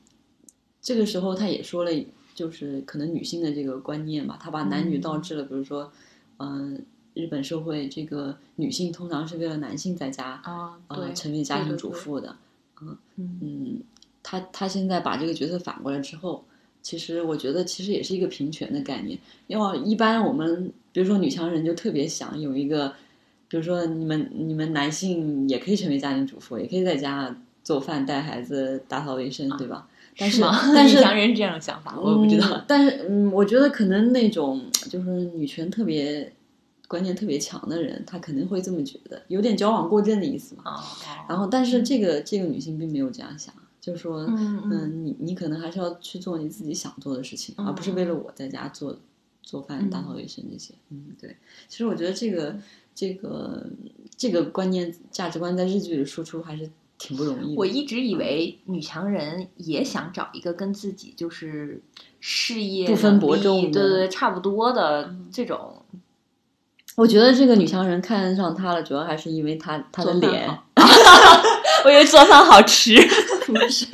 [0.81, 1.91] 这个时候他也说了，
[2.35, 5.45] 就是可能女性的这个观念吧，他把男女倒置了。
[5.45, 5.93] 比如说，
[6.39, 12.35] 嗯，日本社会这个女性通常是为了男性在家啊，对，成为家庭主妇的。
[12.81, 13.83] 嗯嗯，
[14.23, 16.43] 他他现在把这个角色反过来之后，
[16.83, 19.19] 其实我觉得其实也是一个平权的概念。
[19.47, 22.93] 因为一般我们比如说女强人就特别想有一个，
[23.49, 29.89] 比如说你们你们男性也可以成为家庭主妇，也可以在家做饭、带孩子、打扫卫生，对吧？
[30.19, 32.63] 但是但 是女强人这样的想法，我不知道。
[32.67, 36.33] 但是嗯，我觉得可能那种就是女权特别。
[36.89, 40.79] 观念特别强的人，他肯定会这么觉得，有点矫枉过正的意思嘛。
[41.27, 48.97] 然后，但是这个这个女性并没有这样想，就说，嗯，你你可能还是要去做你自己想做的事情，而不是为了我在家做
[49.43, 50.73] 做饭、打扫卫生这些。
[50.91, 51.37] 嗯，对。
[51.67, 52.55] 其实我觉得这个
[52.95, 53.67] 这个
[54.17, 57.57] 这个观念价值观在日剧里输出还是挺不容易。
[57.57, 61.83] 我一直以为女强人也想找一个跟自己就是
[62.21, 65.83] 事业不分伯仲，对对对，差不多的这种。
[66.95, 70.49] 我觉得这个女强人看上他了，主要还是因为他他的脸。
[71.85, 72.97] 我以为做饭好吃，
[73.47, 73.87] 不是？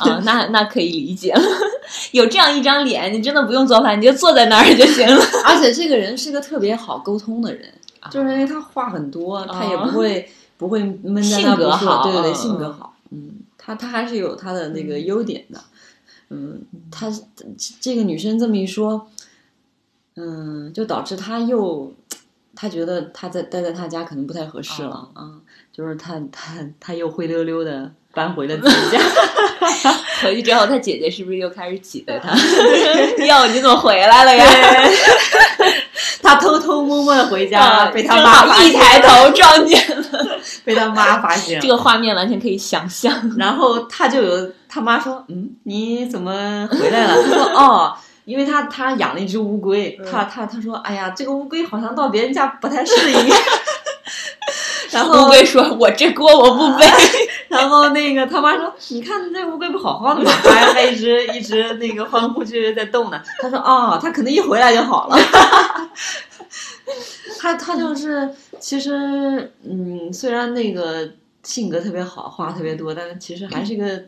[0.00, 1.42] 啊，那那可以理解了。
[2.12, 5.24] 有这样一张脸，你真的不用做饭，你就坐在那儿就行了。
[5.44, 7.72] 而且这个人是个特别好沟通的人，
[8.10, 12.02] 就是因为他话很多，他也不会不会闷在那不说。
[12.04, 12.94] 对对对，性格好。
[13.10, 15.60] 嗯，他他还是有他的那个优点的。
[16.30, 17.12] 嗯，他
[17.80, 19.08] 这个女生这么一说。
[20.18, 21.92] 嗯，就导致他又，
[22.56, 25.30] 他觉得他在待在他家可能不太合适了啊，
[25.72, 28.98] 就是他他他又灰溜溜的搬回了自己家，
[30.24, 32.30] 回去之后，他姐姐是不是又开始挤兑他？
[33.26, 34.44] 哟，你怎么回来了呀？
[36.22, 39.78] 他偷偷摸摸的回家，被他妈一抬头撞见
[40.10, 40.26] 了，
[40.64, 43.32] 被他妈发现，这个画面完全可以想象。
[43.36, 47.94] 然后他就有他妈说：“嗯，你怎么回来了？”他说：“哦。”
[48.26, 53.18] 因为他他养了一只乌龟，他他他说，哎呀，这个乌龟好像到别人家不太适应。
[54.90, 56.84] 然后乌龟说：“我这锅我不背。
[57.48, 60.30] ”然后那个他妈说：“你看这乌龟不好好的吗？
[60.42, 65.16] 还还一直一直那个欢呼雀跃在动呢。”他说：“哦，他可能一回来就好了。
[67.38, 71.08] ”他他就是其实嗯，虽然那个
[71.44, 74.02] 性格特别好，话特别多，但是其实还是一个。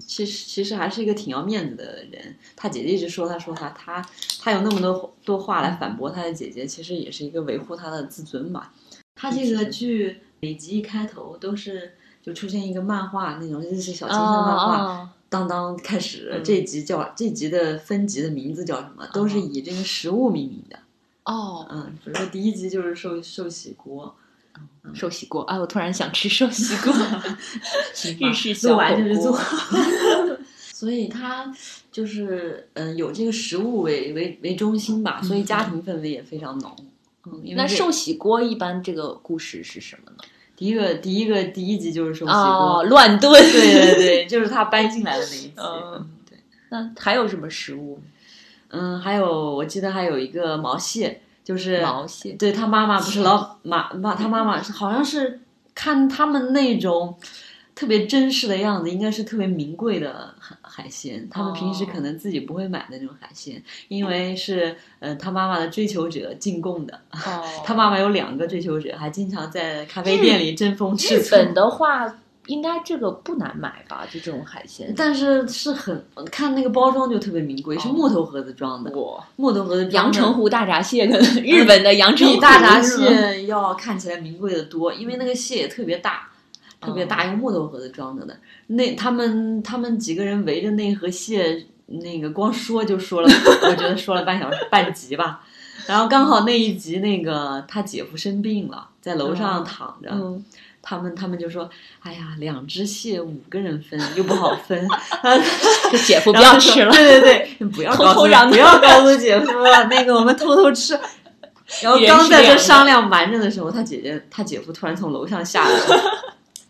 [0.00, 4.04] 其实其实还是一个挺要面子的人，他姐姐一直说他说他他
[4.40, 8.72] 他有那么多多话来反驳他的姐姐，其实也是一个维护他的自尊吧。
[9.14, 19.06] 他这个剧每集一开头都是就出现一个漫画那种日式小清新漫画，当当开始这集叫这集的分集的名字叫什么？
[19.12, 20.78] 都是以这个食物命名的。
[21.24, 24.14] 哦，嗯，比如说第一集就是寿寿喜锅。
[24.94, 25.56] 寿喜锅啊！
[25.58, 26.92] 我突然想吃寿喜锅。
[28.18, 29.38] 日式做完就是做，
[30.72, 31.52] 所以他
[31.92, 36.74] 就是嗯，有这个食物为为为中心吧，所以家庭氛围也非常浓。
[37.26, 40.18] 嗯，那寿喜锅一般这个故事是什么呢？
[40.56, 45.52] 第一个第一个第一集就是寿喜锅乱炖，对对对，就是他搬进来的那一集。
[45.56, 46.38] 嗯，对。
[46.70, 48.00] 那还有什么食物？
[48.68, 51.20] 嗯，还有我记得还有一个毛蟹。
[51.44, 55.40] 就是毛蟹，对他妈妈不是 老妈妈，他妈妈是好像是
[55.74, 57.16] 看他们那种
[57.74, 61.26] 特别珍视的样子，应该是特别名贵的海海鲜。
[61.30, 67.00] 他们平时可能自己不会买的那种海鲜，因为是呃他妈妈的追求者进贡的。
[67.64, 71.36] 他妈妈有两个追求者，还经常在咖啡店里争风吃醋。
[71.36, 72.14] 日本的话，
[72.50, 74.04] 应该这个不难买吧？
[74.12, 78.90] 就这种海鲜，但是是很看那个包装就特别名贵，是木头盒子装的。
[78.98, 86.28] 哇，木头盒子，阳澄湖大闸蟹跟日本的阳澄湖大闸蟹要看起来名贵的多，因为那个蟹也特别大，
[86.80, 88.36] 特别大，用木头盒子装着的。
[88.66, 93.30] 那他们他们几个人围着那盒蟹，那个光说就说了，
[93.62, 95.42] 我觉得说了半小时半集吧。
[95.86, 100.10] 然后刚好那一集，那个他姐夫生病了，在楼上躺着。
[100.82, 101.68] 他们他们就说
[102.00, 104.88] ：“哎呀，两只蟹五个人分又不好分，
[105.92, 109.46] 这姐夫不要吃了。”对对对，不要偷偷让不要告诉姐夫，
[109.90, 110.98] 那个我们偷偷吃。
[111.82, 116.00] 然后刚在这商量瞒着的时候，他姐姐他姐夫突然从楼上下来了，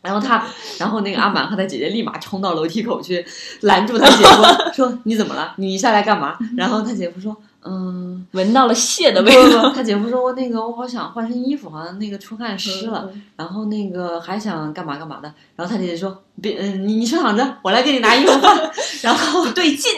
[0.03, 0.45] 然后他
[0.79, 3.25] 然后那个阿满和他姐姐立马冲到楼梯口去
[3.63, 5.55] 拦住他姐夫，说：“你怎么了？
[5.57, 7.37] 你下来干嘛？”然后他姐夫说。
[7.63, 9.71] 嗯，闻到了蟹的味道。
[9.75, 18.59] 他姐夫说：“我那个，我好想换身衣服，好像那个出汗湿了，然后那个还想干嘛干嘛的。”然后他姐姐说：“别，嗯，你你去躺着，我来给你拿衣服换。”
[19.03, 19.93] 然后不对劲，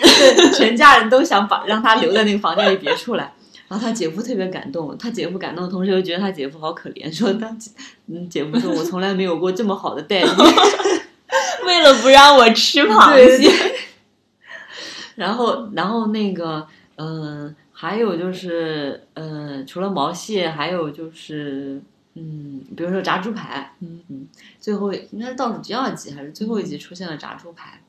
[0.54, 3.32] 全家人都想把让他留在那个房间里别出来。
[3.68, 7.46] 然后他姐夫特别感动，他姐夫感动的同时又觉得他姐夫好可怜，说他
[8.08, 10.26] 嗯，姐夫说：“我从来没有过这么好的待遇，
[11.64, 13.50] 为了不让我吃螃蟹。”
[15.14, 16.66] 然后，然后那个。
[16.96, 21.80] 嗯，还有就是，嗯，除了毛蟹，还有就是，
[22.14, 24.26] 嗯，比如说炸猪排，嗯嗯，
[24.60, 27.82] 最后应该是倒数第二集还是最后一集出现了炸猪排，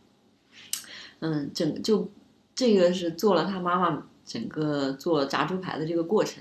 [1.19, 2.09] 嗯，整就
[2.55, 4.07] 这个是做了他妈妈。
[4.25, 6.35] 整个做炸猪排的这个过程，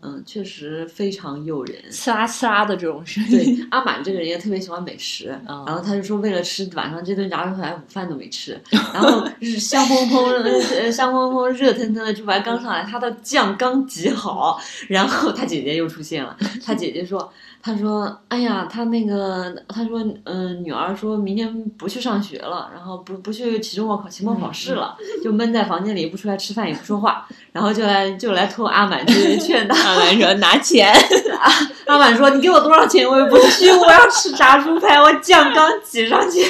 [0.00, 3.56] 嗯，确实非常诱人，刺啦刺啦的这种声音。
[3.56, 8.60] 对，阿满这个人也特别喜欢美食，然后他就说为了吃晚上这顿炸猪排，午饭都没吃。
[8.70, 9.26] 然后
[9.58, 17.32] 香喷喷、香喷喷、热腾腾的猪排刚上来，他的酱刚挤好，然后他姐姐又出现了，他姐姐说。
[17.66, 29.74] 他说：“哎呀，他那个，他说，嗯，女儿说明天不去上学了，然后不不去期中考、期末考试了，就闷在房间里，不出来吃饭，也不说话，然后就来就来托阿满去 劝他。
[29.82, 30.92] 阿满说拿钱，
[31.40, 31.50] 阿
[31.94, 36.40] 阿满说你给我多少钱我也不去，我要吃炸猪排，我酱刚挤上去。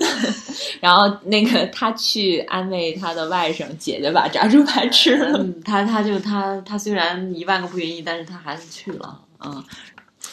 [0.82, 9.64] 然后那个他去安慰他的外甥姐姐把炸猪排吃了，他他就他他虽然一万个不愿意，但是他还是去了，嗯。”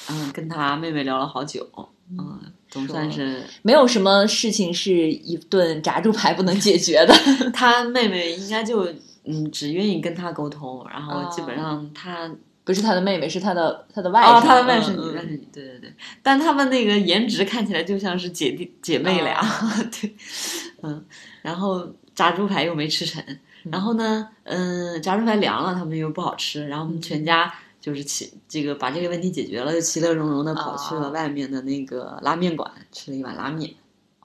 [0.09, 1.67] 嗯，跟他妹妹聊了好久，
[2.09, 7.13] 嗯，总算是没有什么事情是一顿炸猪排不能解决的。
[7.53, 8.87] 他妹妹应该就
[9.25, 12.29] 嗯，只愿意跟他沟通，然后基本上他
[12.63, 15.93] 不是他的妹妹，是他的他的外甥，他的外甥女，外甥女，对对对。
[16.21, 19.41] 但他们那个颜值看起来就像是姐弟姐妹俩，
[20.01, 20.15] 对，
[20.81, 21.03] 嗯。
[21.41, 23.23] 然后炸猪排又没吃成，
[23.63, 27.51] 然后呢，嗯，炸猪排凉了，他们又不好吃，然后我们全家。
[27.81, 33.71] 就是其这个把这个问题解决了，就其乐融融的跑去了外面的那个拉面馆吃了一碗拉面，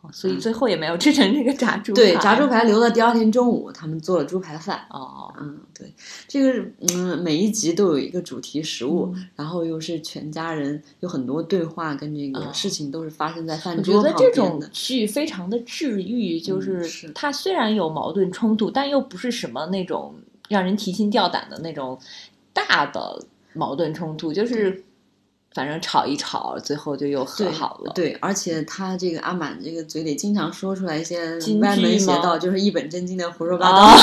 [0.03, 1.97] 哦所以最后也没有吃成这个炸猪排。
[1.97, 4.87] 对，炸猪排留到第二天中午，他们做了猪排饭。
[4.91, 5.93] 哦，嗯，对，
[6.29, 14.19] 这个嗯，每一集都有一个主题食物，然后又是全家人有很多对话，跟这个事情都是发生在饭桌旁边的。
[14.21, 20.15] 这种剧非常的治愈，就是它虽然有矛盾冲突，但又不是什么那种
[20.49, 21.99] 让人提心吊胆的那种
[22.53, 23.25] 大的。
[23.57, 24.85] 矛盾冲突就是，
[25.55, 27.93] 反正吵一吵，最后就又和好了。
[27.95, 33.97] 对，而且他这个阿满这个嘴里经常说出来一些歪门邪道，就是一本正经的胡说八道。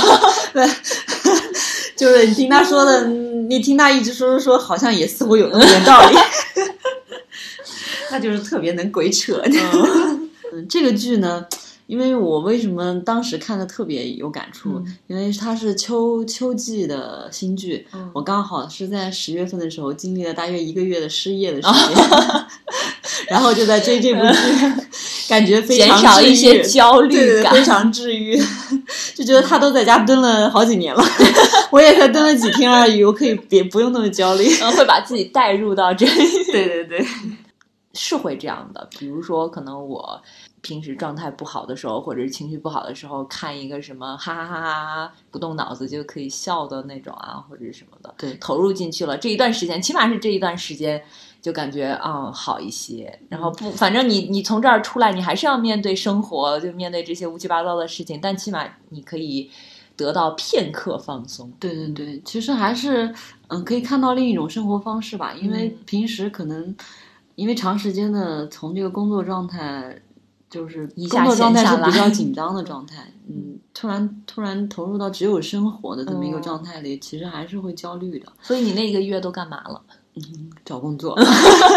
[0.52, 0.68] 对，
[1.96, 6.16] 就是你听他说的，你听他一直说说说，好像也似乎有那么点道理。
[8.10, 9.42] 他就是特别能鬼扯。
[10.52, 11.46] 嗯，这个剧呢。
[11.88, 14.82] 因为我为什么当时看的特别有感触？
[15.08, 22.06] 因为它是秋秋季的新剧，我刚好是在十月份的时候经历了大约一个月的失业的时 间，
[23.28, 24.84] 然后就在追这部剧，
[25.28, 28.38] 感觉非常减少一些焦虑感，非常治愈，
[29.14, 31.03] 就觉得他都在家蹲了好几年了，
[31.70, 34.47] 我也才蹲了几天而已，我可以别不用那么焦虑，
[34.78, 37.05] 会把自己带入到这里，对对对，
[37.94, 38.88] 是会这样的。
[38.98, 40.22] 比如说，可能我。
[40.66, 51.04] 平时状态不好的时候，或者是情绪不好的时候，看一个什么哈哈哈哈不动脑子就可以笑的那种啊，或者什么的，对，投入进去了这一段时间，起码是这一段时间，
[51.41, 53.20] 就感觉啊好一些。
[53.28, 59.52] 然后不，反正你你从这儿出来，你还是要面对生活，就面对这些乌七八糟的事情，但起码你可以
[59.98, 61.52] 得到片刻放松。
[61.60, 63.14] 对对对，其实还是
[63.50, 66.74] 嗯，可以看到另一种生活方式吧，因为平时可能
[67.36, 70.00] 因为长时间的从这个工作状态。
[70.50, 78.28] 就是工作状态是比较 紧张的状态，嗯，突然突然投入到只有生活的这么一个状态里，其实还是会焦虑的。
[78.40, 79.82] 所以你那一个月都干嘛了？
[80.14, 80.22] 嗯，
[80.64, 81.18] 找工作。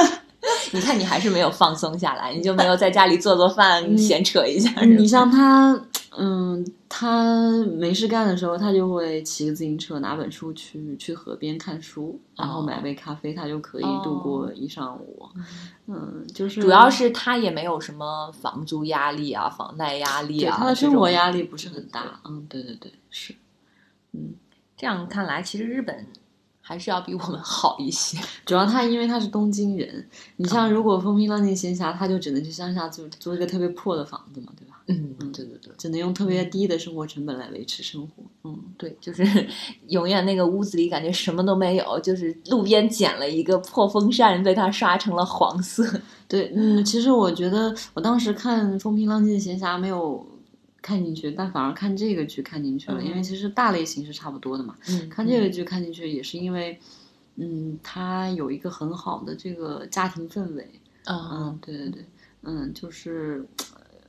[0.73, 4.69] 你看你还是没有放松下来，你就没有在家里做做饭闲扯一下。
[4.83, 5.75] 你像他，
[6.19, 15.29] 嗯，他没事干的时候，他就会骑个自行车，拿本书去去河边看书，然后买杯咖啡，他就可以度过一上午。
[15.87, 22.21] 嗯，就是主要是他也没有什么房租压力啊、房贷压力啊，他的生活压力不是很大。
[22.25, 23.35] 嗯，对对对，是。
[24.13, 24.35] 嗯，
[24.77, 26.07] 这样看来，其实日本。
[26.69, 28.19] 还是要比我们好一些。
[28.45, 30.05] 主要他因为他是东京人，
[30.35, 34.66] 你像如果风平浪静闲暇，他就只能去乡下租租一个特别破的房子嘛，对吧？
[34.89, 38.23] 嗯嗯，对对对，只能用特别低的生活成本来维持生活。
[38.45, 39.25] 嗯，对，就是
[39.89, 45.85] 永远那个屋子里感觉什么都没有，就是路边捡了一个破风扇，被它刷成了黄色。
[46.29, 50.27] 对，嗯，其实我觉得我当时看风平浪静的闲暇没有。
[50.83, 54.77] 看进去，但反而看这个剧看进去了，因为其实大类型是差不多的嘛。
[54.89, 56.79] 嗯，看这个剧看进去也是因为，
[57.35, 60.65] 嗯，它有一个很好的这个家庭氛围。
[61.07, 62.05] 嗯，对对对，
[62.43, 63.45] 嗯，就是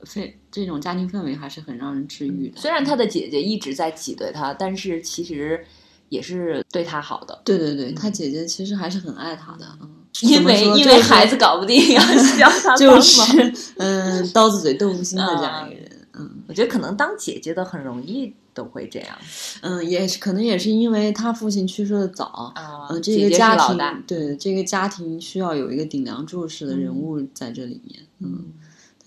[0.04, 2.60] 非这种家庭氛围还是很让人治愈的。
[2.60, 5.64] 虽然他的姐姐一直在挤兑他，但是其实
[6.08, 7.40] 也是对他好的。
[7.44, 9.66] 对对对，他姐姐其实还是很爱他的。
[9.80, 9.88] 嗯，
[10.22, 15.92] 因为因为孩子搞不定，要 需要他就是嗯，刀子嘴豆腐心的这样一个人。
[16.20, 19.16] 嗯，我觉得可能当姐姐的很容易都会这样。
[19.60, 28.00] 嗯，也是可能也是因为他父亲去世的早啊，这个家庭对这个家庭需要有一个顶梁柱式的人物在这里面。
[28.18, 28.46] 嗯，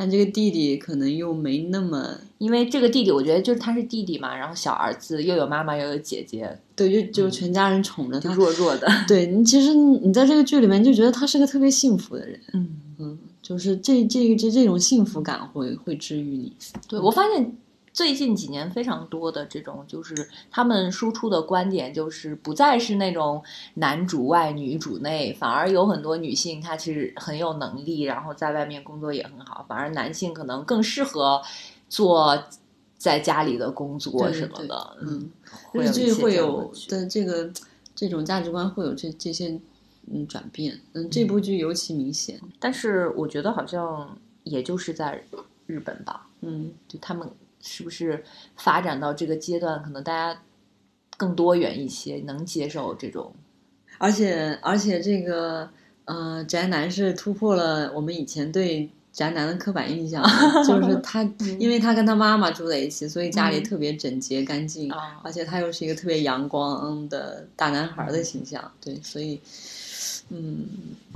[0.02, 8.88] 但这个弟弟可能又没那么，因为这个弟弟我觉得就是他是弟弟嘛，然后小儿子又有妈妈又有姐姐，对，就就全家人宠着他，弱弱的。
[9.08, 12.40] 对你其实你在这个剧里面就觉得他是个特别幸福的人。
[12.54, 13.20] 嗯嗯。
[13.44, 16.52] 就是这这这这种幸福感会会治愈你。
[16.88, 17.56] 对我发现
[17.94, 20.16] 最近几年非常多的这种，就是
[20.50, 23.44] 他们输出的观点，就是不再是那种
[23.76, 31.42] 男主外女主内，反而有很多女性她其实很有能力，然后在外面工作也很好，反而男性可能更适合
[31.90, 32.42] 做
[32.98, 34.98] 在家里的工作什么的。
[35.02, 35.32] 嗯，
[35.74, 37.52] 日剧会有的这个
[37.96, 39.60] 这种价值观会有这这些。
[40.12, 42.42] 嗯，转变，嗯，这部剧尤其明显。
[42.60, 45.24] 但是我觉得好像也就是在
[45.68, 47.30] 日本吧，嗯，就他们
[47.62, 48.24] 是不是
[48.56, 50.42] 发展到这个阶段，可能大家
[51.18, 53.34] 更多元一些，能接受这种。
[53.98, 55.70] 而且，而且这个，
[56.06, 58.90] 呃，宅男是突破了我们以前对。
[59.14, 60.24] 宅男的刻板印象
[60.66, 61.22] 就 是他，
[61.60, 64.90] 因为他跟他妈妈住在一起，所以家里特别整洁干净，
[65.22, 68.72] 而且他又是一个特别阳光的大男孩的形象。
[68.80, 69.38] 对，所以，
[70.34, 70.66] 嗯，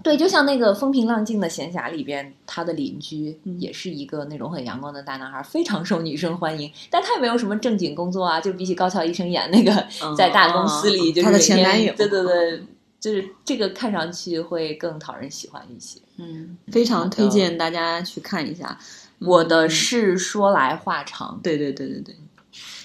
[0.04, 9.72] 对，就像那个风平浪静的闲暇里边，他的邻居也是一个那种很阳光的大男孩，非常受女生欢迎，但他也没有什么正经工作啊，就比起高桥医生演那个
[10.18, 12.64] 在大公司里，就是他的前男友，对对对。
[12.98, 18.76] 就是这个看上去会更讨人喜欢一些，嗯，非常推荐大家去看一下。
[19.20, 22.16] 我的是说来话长，对对对对对，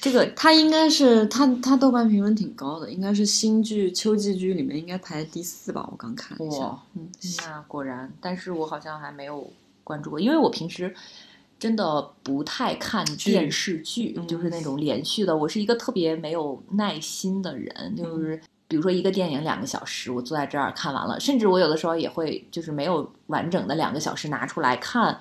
[0.00, 7.08] 这个他应该是他他豆瓣评分挺高的，应该是新剧秋季剧里面应该排第四吧，我刚看一下，嗯，
[7.46, 9.50] 那果然，但是我好像还没有
[9.84, 10.94] 关注过，因为我平时
[11.58, 18.40] 真的不太看电视剧，就是那种连续的，我是一个特别没有耐心的人，就是。
[18.70, 25.18] 比如说一个电影两个小时，我坐在这儿看完了，甚至我有的时候也会就是没有完整的两个小时拿出来看，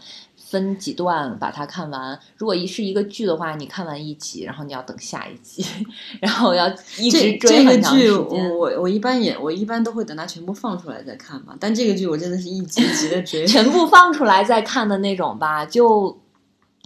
[0.49, 2.19] 分几段把它看完。
[2.37, 5.65] 如果一是一个剧的话，你看完一集，然后你要等下一集，
[6.21, 8.49] 然后要一直追很长时间。
[8.57, 11.55] 我我一般也我一般都会等它全部放出来再看吧。
[11.59, 16.17] 但这个剧我真的是一集一集的追， 全部放出来再看的那种吧，就。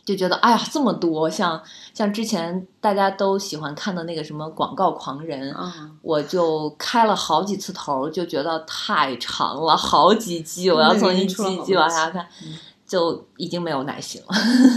[0.05, 5.55] 就觉得哎呀，这么多，像像之前大家都喜欢看的那个什么广告狂人，
[6.01, 12.27] 我就开了好几次头，就觉得太长了，好几集，我要从一集一集往下看，
[12.93, 14.35] 就已经没有耐心了，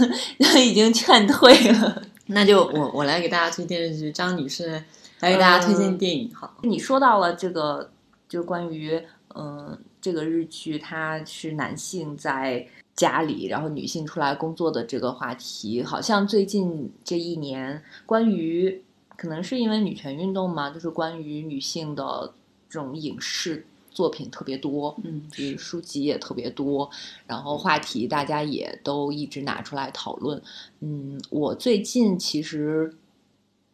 [0.59, 2.01] 已经劝退了。
[2.27, 4.83] 那就我我来给大家推电视剧，张女士
[5.19, 6.33] 来给大家推荐电影。
[6.33, 7.91] 好，你说到了这个，
[8.27, 8.99] 就关于
[9.35, 12.67] 嗯，这个日剧，它是男性在。
[12.97, 18.81] 家里，然后女性出来工作的这个话题，好像最近这一年，关于
[19.15, 22.33] 可能是因为女权运动嘛，就是关于女性的
[22.67, 26.87] 这种影视作品特别多，嗯，就是书籍也特别多，
[27.25, 30.39] 然后话题大家也都一直拿出来讨论。
[30.81, 32.93] 嗯，我最近其实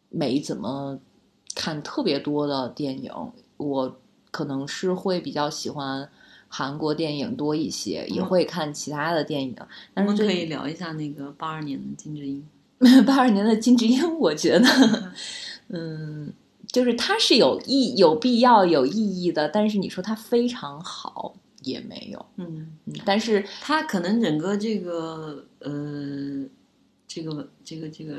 [0.08, 0.98] 没怎么
[1.54, 3.12] 看特别多的电影，
[3.58, 3.96] 我
[4.30, 6.08] 可能是会比较喜欢。
[6.56, 9.56] 韩国电影多一些，也会看其他的电影。
[9.92, 12.46] 但是可以聊一下那个八二年的金智英。
[13.04, 15.12] 八二年的金智英，我觉得，
[15.68, 16.32] 嗯，
[16.74, 19.48] 就是它是有意、有必要、有意义的。
[19.48, 22.26] 但是你说它非常好，也没有。
[22.34, 22.72] 嗯，
[23.04, 26.44] 但是它可能整个这个呃，
[27.06, 28.16] 这个这个这个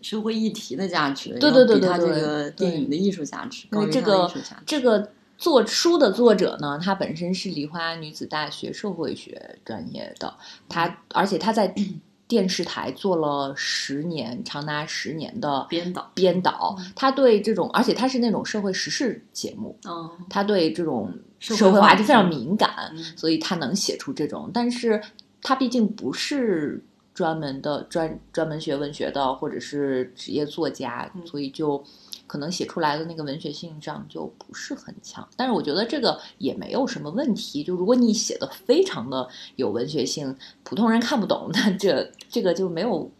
[0.00, 4.32] 社会议题的价值，对对对对他这个电影的艺术价值，高于这个
[4.64, 10.32] 这个做书的作者呢，他本身是梨花女子大学社会学专业的，
[10.68, 11.74] 他而且他在
[12.30, 23.02] 电视台做了十年，长达十年的编导，编导，他对这种，而且他是那种社会时事节目，嗯，他对这种社会话话题非常敏感，嗯。
[23.16, 25.02] 所以他能写出这种，但是
[25.42, 26.80] 他毕竟不是
[27.12, 31.26] 专门的专专门学文学的，或者是职业作家，嗯。
[31.26, 31.82] 所以就
[32.30, 35.28] 可能写出来的那个文学性上就不是很强。
[35.36, 43.10] 但是我觉得这个也没有什么问题，就如果你写的非常的有文学性，普通人看不懂，那这这个就没有。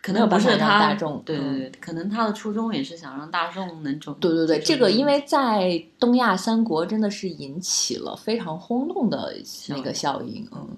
[0.00, 9.34] 可能不是他大众嗯对对对，可能他的初衷也是想让大众能懂，对对对，这个因为在东亚三国真的是引起了非常轰动的
[9.68, 10.68] 那个效应，嗯。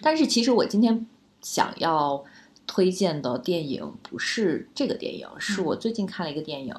[0.00, 1.06] 但是其实我今天
[1.42, 2.24] 想要
[2.66, 6.74] 推荐的电影不是这个电影，是我最近看了一个电影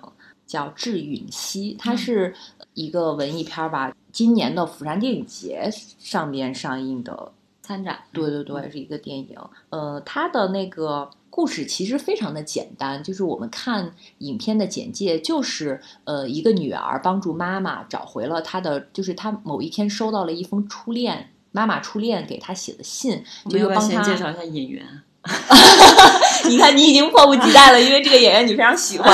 [0.52, 2.36] 叫《致允熙》，它嗯是
[2.74, 7.32] 一个文艺片儿吧，今年的釜山电影节上面上映的
[7.62, 9.38] 参展，对对对，是一个电影。
[9.70, 25.04] 呃，它的那个故事其实非常的简单，就是我们看影片的简介，就是呃，一个女儿帮助妈妈找回了她的，就是她某一天收到了一封初恋妈妈初恋给她写的信，就又帮她先介绍一下演员？
[26.50, 29.10] 你看，你已经迫不及待了，因为这个演员你非常喜欢？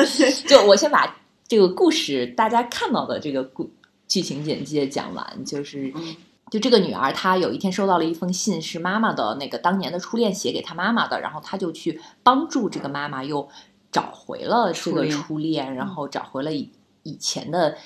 [0.48, 3.70] 就我先把这个故事大家看到的这个故
[4.08, 5.92] 剧情简介讲完，就是。
[5.94, 6.16] 嗯
[6.50, 13.48] 就这个女儿，她有一天收到了一封信，是妈妈的那个当年的初恋写给她妈妈的，然后她就去帮助这个妈妈又
[13.92, 16.68] 找回了这个初恋初恋，然后找回了以
[17.04, 17.76] 以前的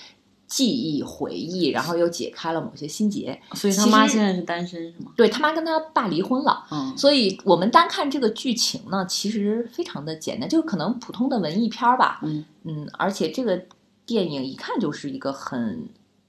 [0.47, 3.41] 记忆回忆，然后又解开了某些心结。
[3.53, 5.11] 所以他妈现在是单身是吗？
[5.17, 13.61] 对他妈跟他爸离婚了，嗯，所以我们单看这个剧情呢，其实非常的简单，就是可能普通的文艺片儿吧，嗯嗯，而且这个
[14.07, 15.89] 电影一看就是一个很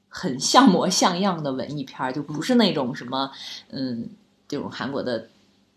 [0.10, 3.30] 很像模像样的文艺片儿，就不是那种什么
[3.70, 4.10] 嗯
[4.48, 5.28] 这种韩国的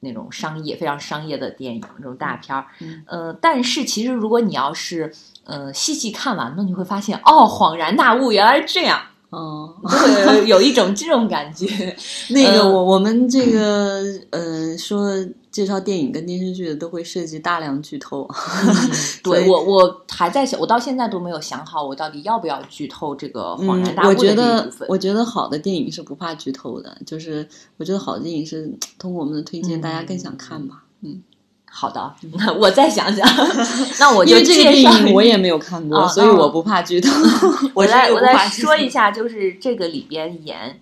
[0.01, 5.13] 那种商业非常商业的电影这种大片儿，嗯呃，但是其实如果你要是
[5.49, 9.01] 呃细细看完了，你会发现哦，恍然大悟，原来是这样，
[9.33, 11.67] 嗯， 会有有一种这种感觉。
[12.31, 15.11] 那个嗯我我们这个呃说
[15.51, 18.29] 介绍电影跟电视剧的都会涉及大量剧透，
[19.25, 24.71] 对我，我还在想，我到现在都没有想好，我到底要不要剧透这个恍然嗯，大悟我觉得。
[24.87, 30.85] 我觉得好的电影是不怕剧透的，就是我觉得好的电影是通过我们的推荐，嗯大家更想看吧。
[31.81, 33.25] 好的， 那我再想想，
[34.01, 37.09] 那我就因为这个电影我也没有看过， 所以我不怕剧透。
[37.73, 40.81] 我再我再说一下，就是这个里边演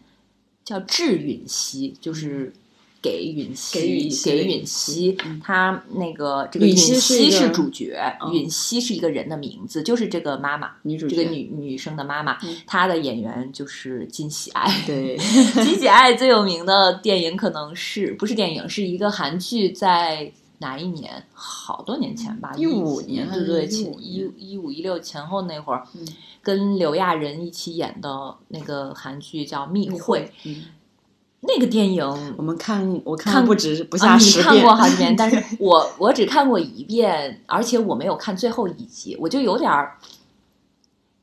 [0.65, 2.51] 叫智允熙，就是
[3.03, 3.79] 给允熙，
[4.25, 7.95] 给允熙他那个这个允允熙是主角，
[8.25, 8.33] 嗯。
[8.33, 11.15] 允熙是一个人的名字，就是这个妈妈，女主角。
[11.15, 14.83] 这个女女生的妈妈嗯，她的演员就是金喜爱。
[14.87, 15.19] 对，
[15.63, 21.23] 金喜爱最有名的电影可能是不是电影，是一个韩剧，在哪一年？
[21.33, 26.07] 好多年前吧，一五年对对，15前年一一五一六前后那会儿，嗯
[26.43, 30.65] 跟刘亚仁一起演的那个韩剧叫《密会》，嗯，
[31.41, 39.99] 那个电影我们看我看看不止不下十遍，看过好几遍， 但是我我只看过一遍，而且我没有看最后一集，我就有点儿，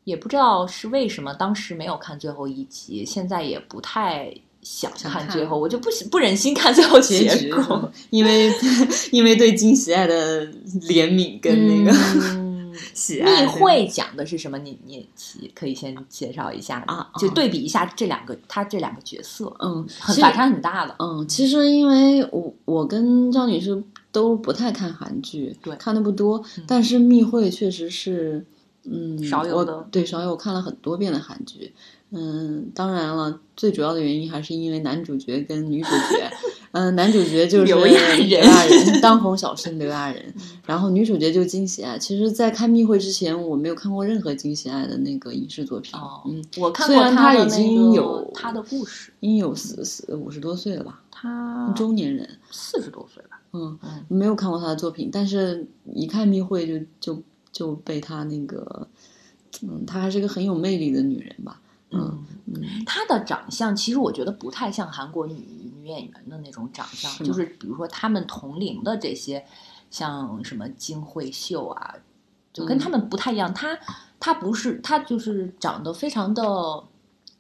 [0.04, 4.34] 也不知道是为什么当时没有看最后一集，现在也不太
[4.64, 8.52] 想想看看最后，我就不不忍心看最后结局果。，因为
[9.12, 10.46] 因为对金喜爱的
[10.88, 14.58] 怜悯跟那个、嗯 喜爱密会讲的是什么？
[14.58, 15.08] 你你
[15.54, 19.86] 可以先介绍一下啊就啊对比一下这两个他这两个角色，嗯，
[20.18, 20.96] 反差很大的。
[21.00, 28.44] 嗯，其实因为我我跟张女士都不太看韩剧，对看的不多，嗯但是密会确实是，
[28.86, 31.72] 嗯，少有的对少有，我看了很多遍的韩剧。
[32.16, 36.32] 嗯，当然了，最主要的原因还是因为男主角跟女主角，
[36.72, 40.34] 嗯、男主角就是刘亚仁当红小生刘亚仁，
[40.68, 41.98] 然后女主角就是金喜爱。
[41.98, 46.00] 其实，在看密会之前，我没有看过任何金喜爱的那个影视作品。
[46.00, 52.30] 哦嗯，我看过他的然他已经有他的故事，应有四四五十多岁了吧，他中年人。
[52.52, 53.42] 四十多岁吧。
[53.54, 58.88] 嗯，嗯没有看过他的作品，但是一看密会就就就被他那个，
[59.64, 61.60] 嗯，她还是一个很有魅力的女人吧。
[61.94, 65.34] 嗯嗯，她的长相其实我觉得不太像韩国女
[65.82, 69.44] 女演员的那种长相，是就是比如说她们同龄的这些，
[69.90, 71.96] 像什么金惠秀啊，
[72.52, 73.54] 就跟嗯她们不太一样。
[73.54, 73.78] 她
[74.20, 76.44] 她不是她就是长得非常的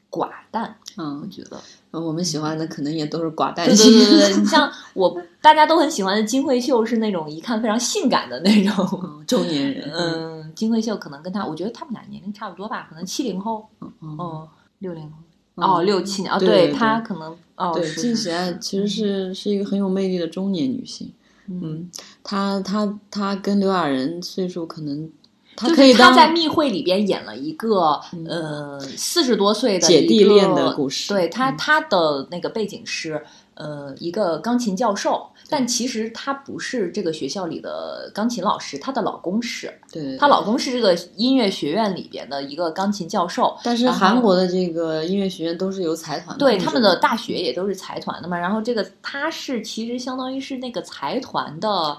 [0.10, 0.76] 寡淡。
[0.97, 1.60] 嗯，我觉得
[1.99, 3.91] 我们喜欢的可能也都是寡淡对 型。
[3.91, 8.88] 对对对，你像我大家都很喜欢的金惠秀是那种一看非常性感的那种。
[9.04, 14.47] 嗯中年人，嗯，金惠秀可能跟他，我觉得他们俩年龄差不多吧，可能七零后，嗯哦，
[14.80, 15.12] 六零
[15.56, 16.74] 哦，六七年，哦，对对对。
[16.74, 21.14] 他可能，哦，对，金喜爱其实是是一个很有魅力的中年女性。
[21.47, 21.91] 嗯，嗯，
[22.24, 25.12] 她她她跟刘亚仁岁数可能，
[25.56, 31.14] 她可以当是他在密会里边演了一个呃四十多岁的姐弟恋的故事。
[31.14, 33.26] 对她她的那个背景是
[33.56, 51.97] 呃一个钢琴教授，但其实他不是这个学校里的钢琴老师，她的老公是，对对，她老公是这个音乐学院里边的一个钢琴教授，但是韩国的这个音乐学院都是由财团控制对他们的大学也都是财团的嘛，然后这个他是其实相当于是那个财团的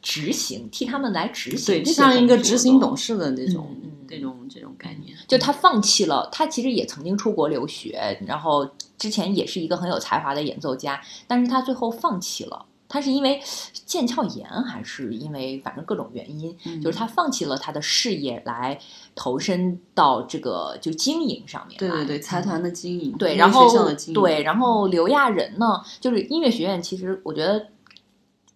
[0.00, 5.16] 执行，替他们来执行对，就像一个执行董事的那种嗯嗯这种这种概念。
[5.26, 8.66] 就他放弃了，他其实也曾经出国留学，然后
[8.98, 12.66] 之前也是一个很有才华的演奏家，但是他最后放弃了。
[12.90, 13.38] 他是因为
[13.86, 18.78] 腱鞘炎，还是因为反正各种原因，嗯就是他放弃了他的事业，来
[19.14, 21.76] 投身到这个就经营上面。
[21.76, 23.68] 对对对，财团的经营，对，然后
[24.14, 27.62] 对，然后刘亚仁呢，就是音乐学院，其实我觉得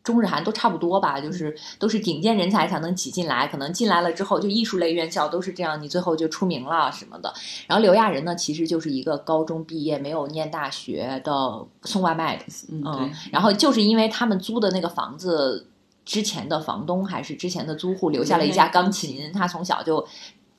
[0.02, 7.32] 中日韩都差不多吧，嗯就是都是顶尖人才才能挤进来，可能进来了之后，就艺术类院校都是这样，你最后就出名了什么的。
[7.66, 15.66] 然后刘亚仁呢，其实就是一个高中毕业没有念大学的送外卖的，嗯嗯，，然后就是因为他们租的那个房子，
[16.04, 20.06] 之前的房东还是之前的租户留下了一架钢琴，他从小就。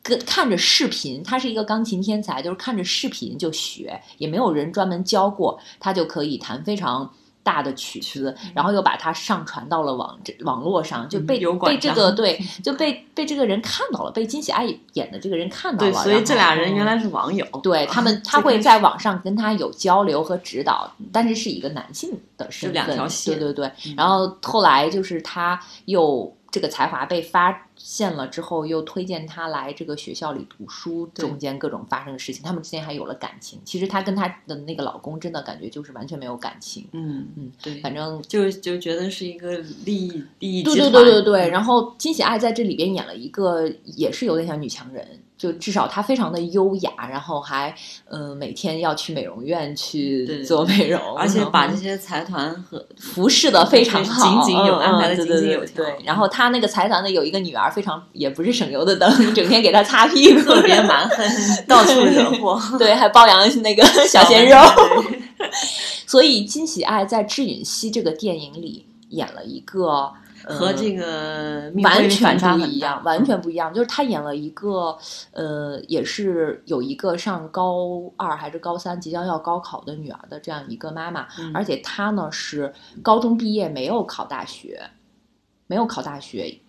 [0.05, 7.09] 跟看着视频，他是一个钢琴天才，就是看着视频就学，也没有人专门教过，他就可以弹非常
[7.43, 17.45] 大的曲子，然后又把它上传到了网这网络上，就被、嗯被这个 对，就被被这个人看到了，被金喜爱演的这个人看到对，了，所以这俩人原来嗯是网友。
[17.61, 23.71] 对 他们， 他会在网上跟他有交流和指导，但是是一个男性的身份，两条线对对对。
[23.87, 33.59] 嗯然后后来就是他又这个才华被发现了之后，又推荐他来这个学校里读书，中间各种发生的事情，他们之间还有了感情。
[33.65, 41.03] 其实她跟她的那个老公真的感觉就是完全没有感情，嗯嗯，对，反正就就觉得是一个利益利益对对集团。
[41.03, 45.07] 对对对，嗯然后金喜爱在这里边演了一个，也是有点像女强人，
[45.43, 47.69] 就至少她非常的优雅，然后还
[48.05, 61.27] 嗯、呃每天要去美容院去做美容，而且把这些财团和服侍的非常好，井井有嗯安排的井井有条对对，然后他那个财团的有一个女儿，非常也不是省油的灯，整天给他擦屁股，特别蛮横，
[61.67, 62.57] 到处惹祸。
[62.79, 64.57] 对，还包养那个小鲜肉。
[66.07, 70.13] 所以金喜爱在《智允熙》这个电影里演了一个。
[70.45, 73.73] 呃和这个完全不一样，完全不一样。
[73.73, 74.97] 就是他演了一个，
[75.31, 84.81] 呃，也是有一个上高二还是高三即将要高考的女儿的这样一个妈妈，嗯而且她呢是高中毕业，没有考大学，
[85.67, 86.59] 没有考大学。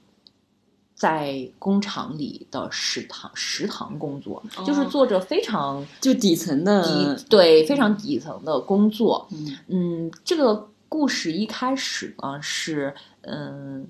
[0.97, 6.83] 在工厂里的食堂食堂工作，就是哦做着非常就底层的
[7.17, 12.95] 底对非常底层的工作，嗯嗯，这个故事一开始呢是，
[13.27, 13.87] 嗯，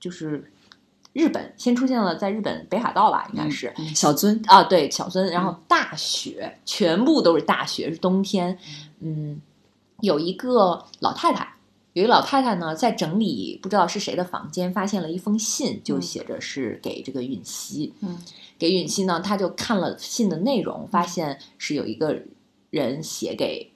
[0.00, 0.52] 就是
[1.12, 8.58] 日本先出现了，在日本北海道吧，应该是、嗯小樽啊，对，小樽，然后大雪，全部都是大雪，是冬天，
[9.00, 9.40] 嗯，
[10.00, 11.50] 有一个老太太。
[11.92, 17.94] 有一个老太太呢，在整理不知道是谁的房间，发现了一封信，就嗯写着是给这个允熙。
[18.00, 18.18] 嗯
[18.58, 22.20] 给允熙呢，她就看了信的内容，发现是有一个
[22.70, 23.70] 人写给，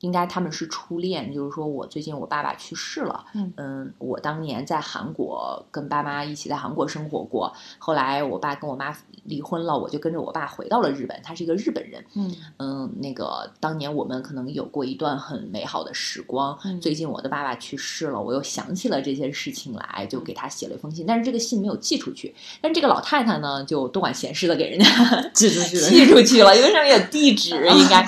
[0.00, 3.24] 应该他们是初恋，就是说我最近我爸爸去世了，
[3.56, 16.58] 嗯我当年在韩国跟爸妈一起在韩国生活过，后来我爸跟我妈离婚了，我就跟着我爸回到了日本，他是一个日本人，嗯嗯，那个当年我们可能有过一段很美好的时光。
[16.64, 22.34] 嗯最近我的爸爸去世了，我又想起了这些事情来，就给他写了一封信，但是这个信没有寄出去。
[22.62, 24.86] 但这个老太太呢，就多管闲事的给人家
[25.34, 28.06] 寄出去了 寄出去了，因为上面有地址， 应该。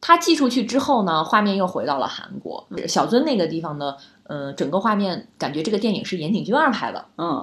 [0.00, 2.66] 他寄出去之后呢，画面又回到了韩国。
[2.86, 3.94] 小樽那个地方呢，
[4.28, 7.42] 呃，整个画面感觉这个电影是岩井俊二拍的，嗯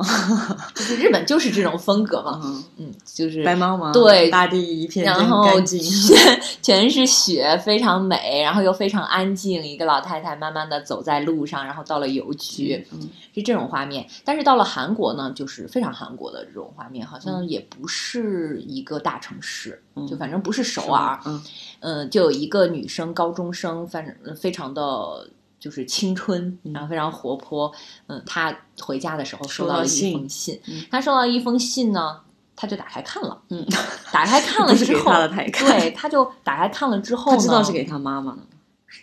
[0.75, 5.79] 就是日本就是这种风格嘛，嗯，嗯，就是白茫茫，对大地一片然后全
[6.61, 9.65] 全是雪，非常美，然后又非常安静。
[9.65, 14.07] 一个老太太慢慢的走在路上，然后到了邮局，嗯是这种画面。
[14.23, 21.43] 但是到了韩国呢，就是非常韩国的这种画面，好像嗯也不是一个大城市，嗯就反正不是首尔，嗯
[21.79, 25.27] 嗯，就有一个女生，高中生，反正非常的。
[25.65, 27.71] 就是青春，嗯然后非常活泼。
[28.05, 30.61] 嗯，他回家的时候收到了一封信。
[30.67, 32.21] 嗯她收到一封信呢，
[32.55, 33.65] 他就打开看了，嗯，
[34.11, 38.41] 打开看了之后，他他对，他就打开看了之后呢，他知道是给他妈妈的？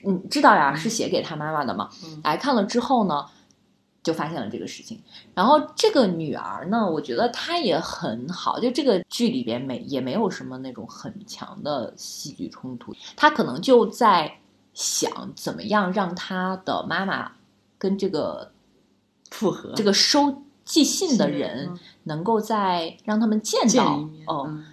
[0.06, 1.90] 嗯，知道呀，是写给他妈妈的嘛。
[2.04, 3.26] 嗯打开看了之后呢，
[4.04, 5.02] 就发现了这个事情。
[5.34, 14.38] 然后这个女儿呢，我觉得她也很好，就这个剧里边没也没有什么那种很强的戏剧冲突，她可能就在
[14.74, 17.32] 想怎么样让他的妈妈
[17.78, 18.52] 跟这个
[19.30, 24.64] 复合这个收寄信的人嗯能够再让他们见到哦，嗯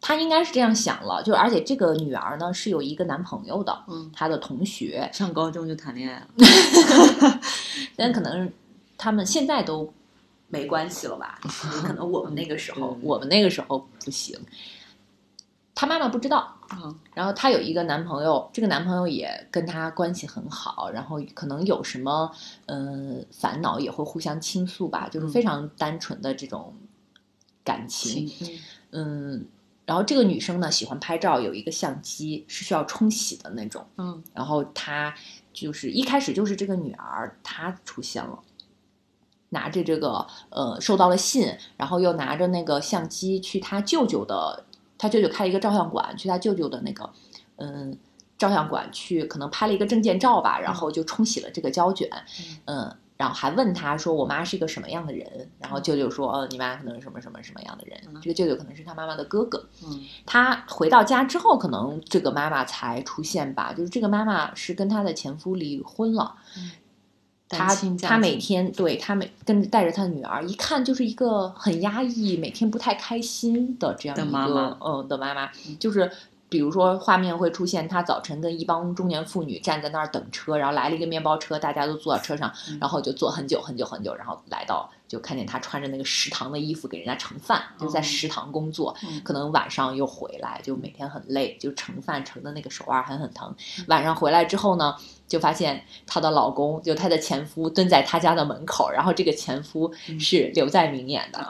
[0.00, 6.28] 她应该是这样想了，就而且这个女儿呢是有一个男朋友的，嗯，她的同学，上高中就谈恋爱了
[7.96, 8.50] 但可能
[8.98, 9.90] 他们现在都
[10.48, 11.38] 没关系了吧？
[11.84, 14.38] 可能我们那个时候，嗯我们那个时候不行。
[15.74, 22.30] 他妈妈不知道，啊，然后她有一个男朋友，这个男朋友也跟她关系很好，然后可能有什么
[22.66, 25.30] 嗯、呃烦恼也会互相倾诉吧，就是嗯。
[25.30, 26.72] 非常单纯的这种
[27.64, 28.30] 感情。
[28.40, 28.58] 嗯
[28.92, 29.46] 嗯，
[29.84, 33.84] 然后这个女生呢喜欢拍照，有一个相机是需要冲洗的那种。
[33.96, 34.22] 嗯。
[34.32, 35.12] 然后她
[35.52, 38.38] 就是一开始就是这个女儿她出现了，
[39.48, 44.64] 拿着这个呃收到了信，然后又拿着那个相机去她舅舅的，
[45.04, 47.10] 她舅舅开了一个照相馆，去他舅舅的那个
[47.56, 47.94] 嗯
[48.38, 52.08] 照相馆去，可能拍了一个证件照吧，然后就冲洗了这个胶卷，
[52.64, 52.90] 嗯。
[53.16, 57.96] 然后还问他说：“我妈是一个什么样的人？”然后舅舅说：“哦，你妈可能是什么什么什么样的人？
[58.08, 63.72] 嗯这个舅舅可能是他妈妈的哥哥。”嗯他回到家之后，可能这个妈妈才出现吧。
[63.72, 66.60] 就是这个妈妈是跟她的前夫离婚了，她
[67.58, 74.46] 单亲家她每天对他每跟着带着他的女儿，一看就是一个很压抑、每天不太开心的这样一个的妈。
[74.48, 76.10] 妈呃的妈妈嗯，就是。
[76.50, 82.78] 比如说，画面会出现他早晨跟一帮中年妇女站在那儿等车，然后来了一个面包车，大家都坐到车上，嗯。
[82.80, 93.54] 然后就坐很久很久很久，然后来到就看见她穿着那个食堂的衣服给人家盛饭，就在哦食堂工作，嗯可能晚上又回来，就每天很累，就盛饭盛的那个手腕还很疼。
[93.86, 94.96] 晚上回来之后呢，
[95.28, 99.88] 就发现她的老公，就她的前夫蹲在她家的门口，然后这个前夫
[100.18, 101.48] 是刘在明演的，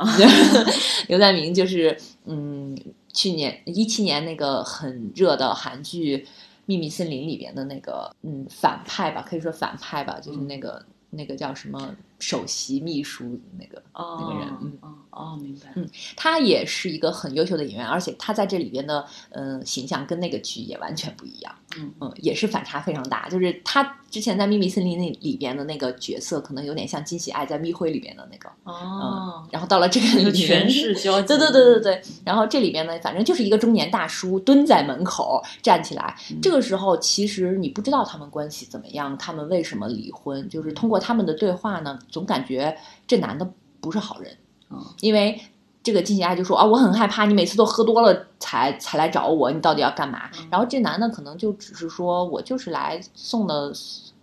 [1.09, 2.79] 刘在明就是嗯，
[3.15, 6.19] 去年一七年那个很热的韩剧
[6.67, 10.85] 《秘密森林》里边的那个嗯反派吧，可以说反派吧，就是那个。
[11.17, 11.95] 那个叫什么
[12.25, 21.93] 首席秘书那个哦那个人嗯哦哦，明白，嗯他也是一个很优秀的演员，而且他在这里边的嗯、呃形象跟那个剧也完全不一样，嗯。
[22.01, 23.29] 嗯，也是反差非常大。
[23.29, 36.17] 就是他之前在《秘密森林》那里边的那个角色，可能有点像金喜爱在《密会》里边的那个，哦，然后到了这个里面全是交，对对对对对，然后这里边呢，反正就是一个中年大叔蹲在门口站起来。
[36.31, 36.41] 嗯。
[36.43, 43.49] 这个时候，其实你不知道他们关系怎么样，他们为什么离婚，就是通过他们的对话呢，总感觉这男的
[43.81, 44.37] 不是好人，
[44.69, 45.41] 哦因为
[45.83, 50.31] 这个金喜爱就说啊，我很害怕你每次都喝多了才才来找我，你到底要干嘛？
[50.39, 53.73] 嗯然后这男的可能就只是说我就是来送的，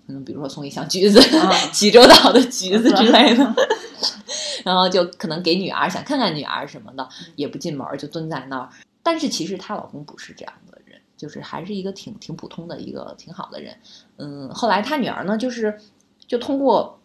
[0.08, 3.54] 嗯，比如说送一箱橘子，啊 济州岛的橘子之类的。
[4.64, 8.70] 然后就可能给女儿想看看女儿什么的，也不进门儿就蹲在那儿。
[9.04, 13.76] 但是其实她老公不是这样的人，就是还是一个挺挺普通的一个挺好的人。
[14.18, 15.80] 嗯，后来她女儿呢，就是
[16.28, 17.00] 就通过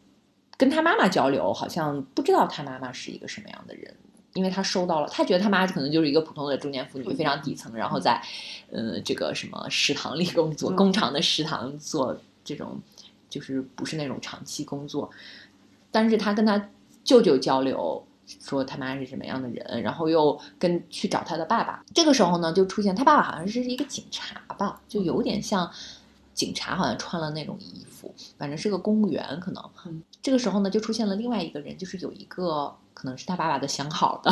[0.57, 3.95] 跟他妈妈交流，好像不知道他妈妈是一个什么样的人。
[4.35, 8.21] 因为他收到了，他觉得他妈可能就是一个普通的中年妇女，非常底层，然后在，
[8.71, 12.79] 呃，这个什么食堂里工作，嗯工厂的食堂做这种，
[13.31, 15.11] 就是不是那种长期工作。
[15.91, 16.69] 但是他跟他
[17.03, 21.83] 舅舅交流，说他妈是什么样的人，然后又跟去找他的爸爸。
[21.95, 25.71] 这个时候呢，就出现他爸爸好像是一个警察吧，就有点像
[26.37, 29.71] 警察，好像穿了那种衣服，反正是个公务员可能。
[29.87, 30.01] 嗯。
[30.23, 34.31] 这个时候呢，就出现了另外一个人，就是有一个可能是他爸爸的相好的，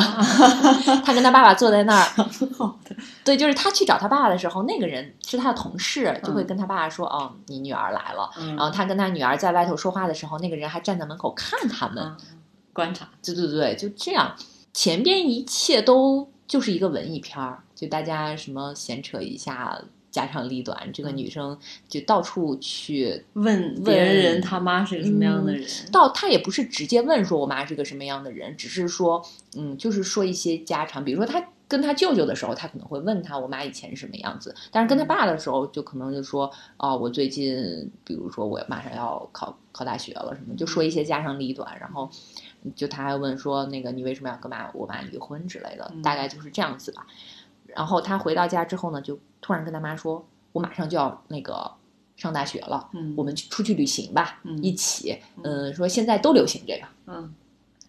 [1.03, 2.03] 他跟他爸爸坐在那儿，
[2.57, 6.47] 好的，对，就是他去找他爸爸的时候，那个人是他的同事，就会嗯。
[6.47, 12.03] 跟他爸爸说：“哦，你女儿来了。”然然后他跟他女儿在外头说话的时候，那个人还站在门口看他们。
[12.03, 12.17] 嗯
[12.75, 14.35] 观察，对对对，就这样，
[14.73, 19.79] 前边一切都就是一个文艺片儿，就大家什么闲扯一下，
[20.15, 20.89] 家长里短。
[20.93, 21.57] 这个嗯女生
[21.89, 29.21] 就到处去问别人他妈是个什么样的人，到，她也不是直接问说我妈是个什么样的人，只是说，
[29.57, 42.09] 嗯，就是说一些家常，比如说她跟她舅舅的时候，她可能会问她我妈以前是什么样子，但是跟她爸的时候，就可能就说，哦，我最近，比如说我马上要考考大学了什么，就说一些家长里短，然后
[42.75, 47.05] 就他还问说，那个你为什么要跟妈我妈离婚之类的，嗯大概就是这样子吧。
[47.75, 51.69] 然后他回到家之后呢，就突然跟他妈说，我马上就要那个
[52.15, 52.89] 上大学了。
[52.93, 56.87] 嗯，我们去出去旅行吧，嗯一起，嗯，说现在都流行这个。
[57.07, 57.33] 嗯，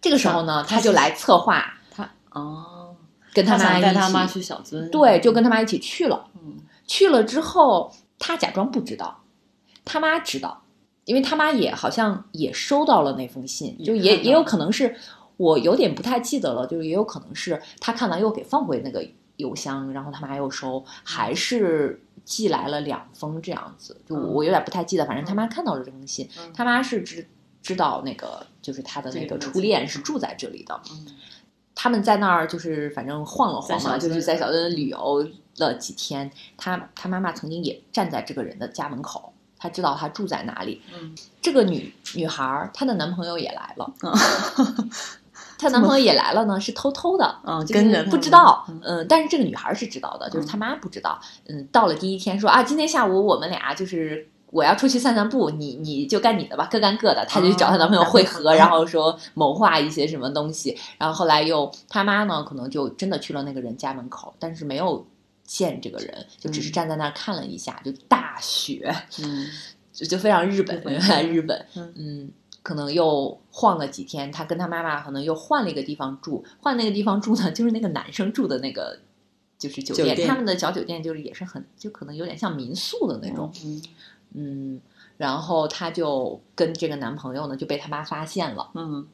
[0.01, 2.95] 这个时候呢，他就来策划，他哦，
[3.33, 6.25] 跟他妈带他妈去小樽，对，就跟他妈一起去了。
[6.35, 9.19] 嗯去了之后，他假装不知道，
[9.83, 10.61] 他妈知道，
[11.03, 14.95] 因为他妈也好像也收到了那封信，就也也有可能是
[15.35, 19.05] 我有点不太记得了，就是也有可能是他看完又给放回那个
[19.37, 24.33] 邮箱，然后他妈又收，还是寄来了两封这样子，就嗯。
[24.33, 26.51] 我有点不太记得，反正他妈看到了这封信，嗯。
[26.53, 27.27] 他妈是知
[27.61, 31.07] 知道那个就是他的那个初恋是住在这里的，嗯。
[31.73, 35.27] 他们在那儿就是反正晃了晃嘛，就是在小镇旅游
[35.57, 36.29] 了几天。
[36.57, 40.81] 他他妈妈曾经也站在这个人的家门口，他知道他住在哪里。
[40.93, 41.15] 嗯。
[41.39, 44.11] 这个女女孩儿，她的男朋友也来了，啊
[45.57, 47.39] 她男朋友也来了呢，是偷偷的。
[47.43, 51.19] 嗯，就跟着不知道，嗯嗯、但是这个女孩儿是知道的，就是嗯他妈不知道。
[51.47, 57.25] 嗯，到了第一天说啊，今天下午我们俩就是我要出去散散步，你你就干你的吧，各干各的。
[57.25, 60.77] 她就去找她男朋友会合，哦然后说谋划一些什么东西。
[60.97, 65.05] 然后后来又他妈呢，可能就真的去了那个人家门口，但是没有
[65.43, 68.93] 见这个人，就只是嗯站在那儿看了一下，就大雪，
[69.23, 69.47] 嗯
[69.93, 72.31] 就就非常日本，原来日本，嗯嗯，
[72.67, 78.99] 可能又晃了几天，他跟他妈妈可能又换了一个地方住，换那个地方住呢， 就是那个男生住的那个。
[79.57, 83.81] 就是酒店，酒店他们的小酒店就是也是很，就可能有点像民宿的那种，嗯
[84.35, 84.81] 嗯，
[85.17, 89.07] 然后她就跟这个男朋友呢就被他妈发现了，嗯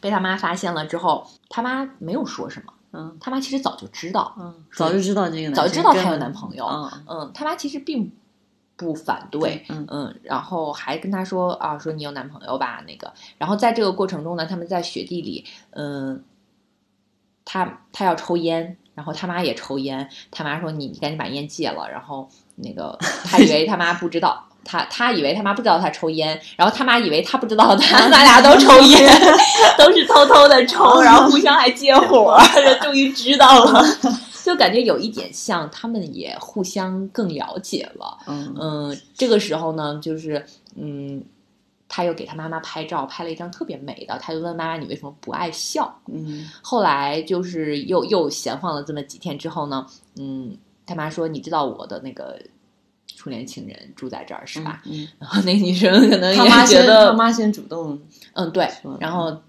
[0.00, 8.10] 被他妈发现了之后，他妈没有说什么，嗯他妈其实早就知道，嗯，早就知道这个男早就知道她有男朋友，嗯嗯，他妈其实并
[8.80, 9.86] 不反对，嗯。
[9.90, 16.24] 嗯，然后还跟他说啊，说你有男朋友吧，那个，然后在这个过程中呢，他们在雪地里，嗯，
[17.44, 22.26] 他他要抽烟，然后他妈也抽烟，他妈说你你赶紧把烟戒了，然后
[22.56, 22.96] 那个
[23.30, 24.46] 他以为他妈不知道。
[24.62, 29.10] 他他以为他妈不知道他抽烟，然后他妈以为他不知道他咱俩都抽 烟，
[29.78, 32.38] 都是偷偷的抽，然后互相还借火，
[32.82, 33.82] 终于知道了，
[34.50, 38.18] 就感觉有一点像他们也互相更了解了。
[38.26, 40.44] 嗯嗯，这个时候呢，就是
[40.74, 41.22] 嗯，
[41.88, 45.96] 他又给他妈妈拍照，拍了一张特别美的，他就问妈妈你为什么不爱笑？
[46.06, 49.86] 嗯后来就是又又闲晃了这么几天之后呢，
[50.16, 52.36] 嗯，他妈说你知道我的那个
[53.14, 54.82] 初恋情人住在这儿是吧？？
[54.86, 57.96] 嗯，然后那女生可能他妈先也觉得他妈先主动
[58.32, 59.40] 嗯对，然后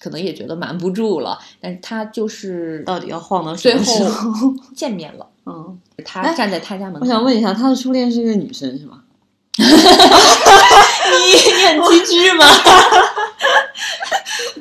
[0.00, 4.32] 可能也觉得瞒不住了，但是他就是到底要晃到什最么时候？
[4.32, 9.02] 后 见面了，嗯，他哎站在他家门口，我想问一下，他的初恋是一个女生是吗？
[9.60, 9.66] 你
[11.26, 12.46] 你很机智吗？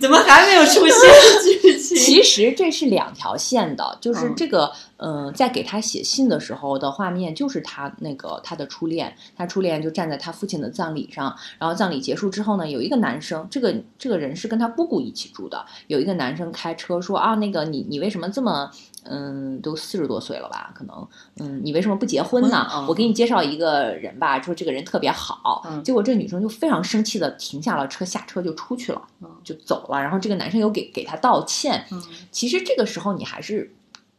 [0.02, 0.96] 怎么还没有出现
[1.44, 2.04] 剧情？
[2.04, 18.70] 其实这是两条线的， 就是嗯这个，嗯、在给他写信的时候的画面，就是他那个他的初恋，他初恋就站在他父亲的葬礼上，然后葬礼结束之后呢，有一个男生，这个这个人是跟他姑姑一起住的，有一个男生开车说啊，那个你你为什么这么，
[19.04, 21.08] 嗯，都四十多岁了吧，可能，
[21.40, 22.68] 嗯，你为什么不结婚呢？
[22.74, 31.79] 嗯我给你介绍一个人吧，说这个人特别好，嗯结果这女生就非常生气的停下了车，下车就出去了，嗯就走了，然后这个男生又给给他道歉。
[31.92, 32.02] 嗯
[32.32, 33.72] 其实这个时候你还是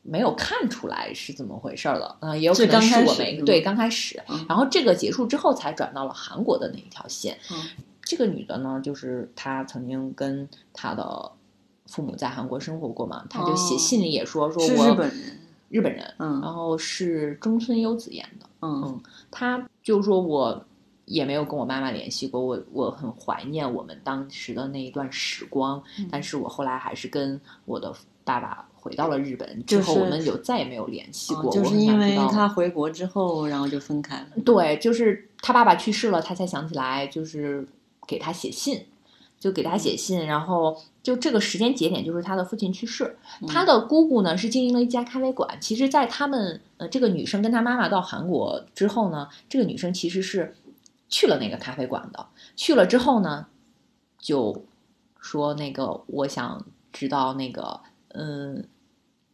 [0.03, 7.37] 没有看出来是怎么回事儿的，嗯、也有可能是我没对刚开始，嗯然后这个结束之后才转到了韩国的那一条线。
[7.51, 7.57] 嗯
[8.03, 11.31] 这个女的呢，就是她曾经跟她的
[11.87, 15.37] 父母在韩国生活过嘛，她就写哦信里也说说我日本人。
[15.69, 19.01] 日本人，嗯然后是中村优子演的，嗯
[19.31, 20.65] 她就说我。
[21.11, 27.93] 也没有跟我妈妈联系过，我我很怀念我们当时的那一段时光，嗯但是我后来还是跟我的
[28.23, 31.51] 爸爸回到了日本，之就是后我们就再也没有联系过。
[31.51, 34.29] 哦就是因为他回国之后，然后就分开了。
[34.45, 37.67] 对，就是他爸爸去世了，他才想起来，就是
[38.07, 38.87] 给他写信，
[39.41, 45.59] 就给他写信，然后就这个时间节点就是他的父亲去世，嗯他的姑姑呢是经营了一家咖啡馆。
[45.61, 50.55] 其实，在他们呃这个女生跟她妈妈到韩国之后呢，这个女生其实是
[51.11, 52.27] 去了那个咖啡馆的。
[52.57, 53.49] 去了之后呢，
[54.19, 54.65] 就
[55.21, 57.81] 说那个我想知道那个
[58.15, 58.65] 嗯。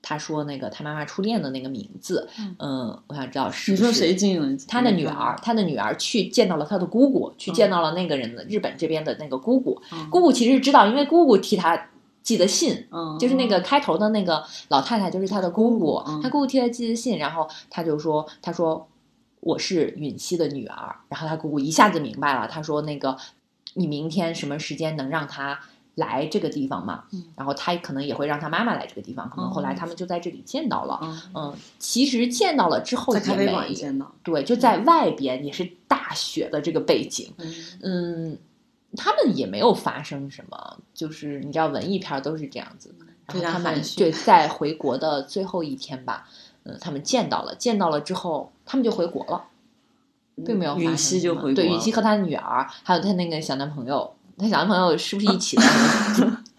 [0.09, 4.57] 他说：“那个他妈妈初恋的那个名字，嗯嗯，我想知道是你说谁进了？
[4.69, 9.83] 他的女儿，他的女儿去见到了他的姑姑，去见到了那个人的日本这边的那个姑姑。
[9.91, 11.89] 嗯姑姑其实知道，因为姑姑替他
[12.23, 16.01] 寄的信，嗯，就是那个开头的那个老太太，就是他的姑姑。
[16.07, 18.87] 嗯他姑姑替他寄的信，然后他就说：“他说
[19.47, 23.17] 我是允熙的女儿。”然后他姑姑一下子明白了，他说：“那个
[23.75, 25.59] 你明天什么时间能让他？”
[25.97, 30.99] 来这个地方嘛，嗯然后他可能也会让他妈妈来这个地方，可能后来他们就在这里见到了。
[31.03, 34.15] 嗯，嗯，其实见到了之后也没馆见到。
[34.23, 38.39] 对，就在外边也是大雪的这个背景，嗯嗯，
[38.95, 42.95] 他们也没有发生什么，就是你知道文艺片儿都是这样子，
[43.33, 46.29] 然后他们对在回国的最后一天吧，
[46.67, 49.45] 嗯，他们见到了，见到了之后，他们就回国了，
[50.45, 55.63] 并没有允熙就回对允熙和她的女儿，还有她那个小男朋友，她小男朋友是不是一起的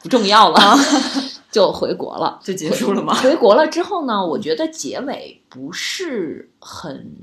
[0.02, 0.78] 不重要了，
[1.52, 3.14] 就回国了，就结束了吗？
[3.16, 7.14] 回国了之后呢，我觉得结尾不是很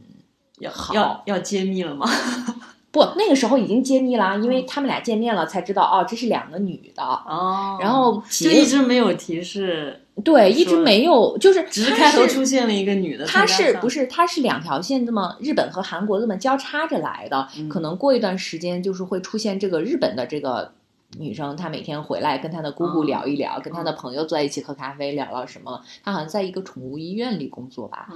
[0.58, 2.06] 要要要揭秘了吗？
[2.90, 7.76] 不，那个时候已经揭秘了，因为他们俩见面了，才知道哦，这是两个女的哦。
[7.80, 13.26] 然后就一直没有提示，对，一直没有，就是只是开头出现了一个女的。
[13.26, 14.06] 她是不是？
[14.06, 17.48] 她是两条线这么日本和韩国这么交叉着来的？
[17.68, 20.72] 可能过一段时间就是会出现这个日本的这个
[21.18, 25.82] 女生，她每天回来跟她的姑姑聊一聊，跟她的朋友坐在一起喝咖啡，聊聊什么？
[26.04, 28.08] 她好像在一个宠物医院里工作吧？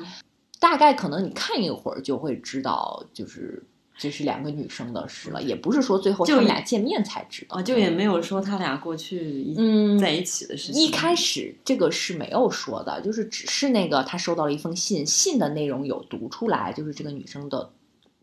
[0.60, 3.64] 大概可能你看一会儿就会知道，就是。
[3.98, 10.80] 这是两个女生的事了，也不是说最后他们俩见面才知道，就也没有说他俩过去嗯在一起的事情。
[10.80, 17.70] 一开始这个是没有说的，就是只是那个他收到了一封信，信的内容有读出来，就是这个女生的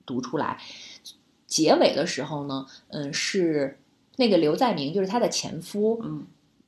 [0.06, 0.58] 读出来。
[1.46, 3.78] 结尾的时候呢，嗯，是
[4.16, 6.26] 那个刘在明，就是他的前夫，嗯，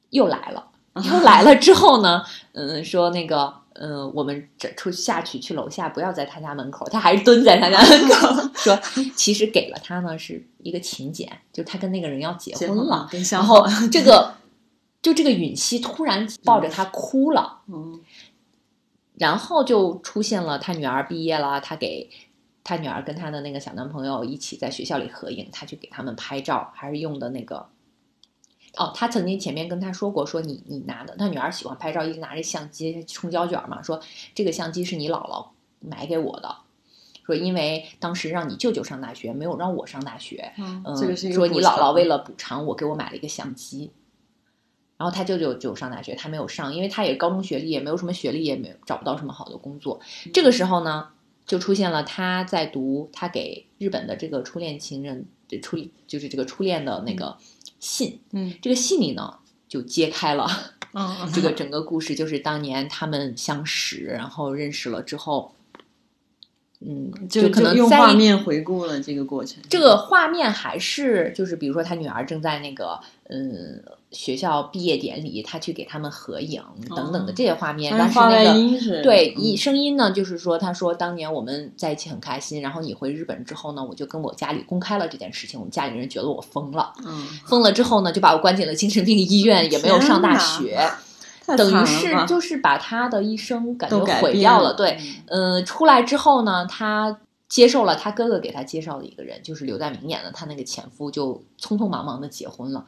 [0.10, 0.68] 又来了，
[1.02, 3.66] 又来了之后呢，嗯，说那个。
[3.80, 8.80] 嗯，我们这出下去去楼下，不要在他家门口，他还是蹲在他家门口 说，
[9.16, 14.34] 其实给了他呢是一个请柬，就他跟那个人要结婚了，然后这个
[15.02, 18.02] 就这个允熙突然抱着他哭了，嗯，
[19.16, 22.10] 然后就出现了他女儿毕业了，他给
[22.64, 27.68] 他女儿跟他的那个小男朋友一起在学校里合影，他去给他们拍照，还是用的那个。
[28.78, 34.00] 哦，他曾经前面跟他说过，说你你拿的，他女儿喜欢拍照，一直拿着相机冲胶卷嘛，说
[34.36, 35.48] 这个相机是你姥姥
[35.80, 36.56] 买给我的，
[37.26, 40.96] 说因为当时让你舅舅上大学，没有让我上大学，嗯，
[41.34, 43.90] 说你姥姥为了补偿我，给我买了一个相机，
[44.98, 50.00] 然后他舅舅就上大学，他没有上，因为他也高中学历，也没有什么学历，也没有找不到什么好的工作。
[50.32, 51.10] 这个时候呢，
[51.46, 55.26] 就出现了他在读他给日本的这个初恋情人
[55.62, 57.38] 初就是这个初恋的那个。
[57.80, 60.48] 信，嗯，这个信里呢，就揭开了，
[61.34, 65.54] 这个整个故事，就是当年他们相识，然后认识了之后，
[66.80, 69.62] 嗯，就可能用画面回顾了这个过程。
[69.70, 73.00] 这个画面还是就是，比如说他女儿正在那个，
[73.30, 73.84] 嗯。
[74.10, 76.64] 学校毕业典礼，他去给他们合影
[76.96, 86.94] 等等的这些画面，但是那个对一声音呢，就是说，他说当年我们在一起很开心，然后你回日本之后呢，我就跟我家里公开了这件事情，我们家里人觉得我疯了，
[87.46, 90.80] 疯了之后呢，就把我关进了精神病医院，也没有上大学，
[91.56, 94.74] 等于是就是把他的一生感觉毁掉了。
[94.74, 102.86] 对，呃，出来之后呢，他接受了他哥哥给他介绍的一个人，就是刘在明演的他那个前夫，就匆匆忙忙的结婚了，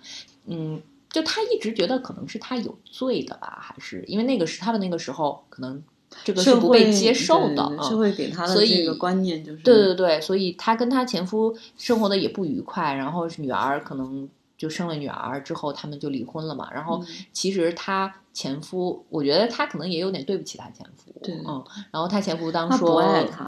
[0.47, 0.81] 嗯。
[1.11, 5.83] 就他一直觉得可能是他有罪的吧，还是因为那个是他的那个时候，可能
[6.23, 14.29] 这个是不被接受的，社会给他的这个观念就是对对对，所以他跟他前夫生活的也不愉快，然后女儿可能
[14.59, 16.69] 就生了女儿之后，他们就离婚了嘛。
[16.71, 17.03] 然后
[17.33, 21.11] 其实她前夫，我觉得她可能也有点对不起她前夫，
[21.45, 21.63] 嗯。
[21.91, 23.01] 然后她前夫当说，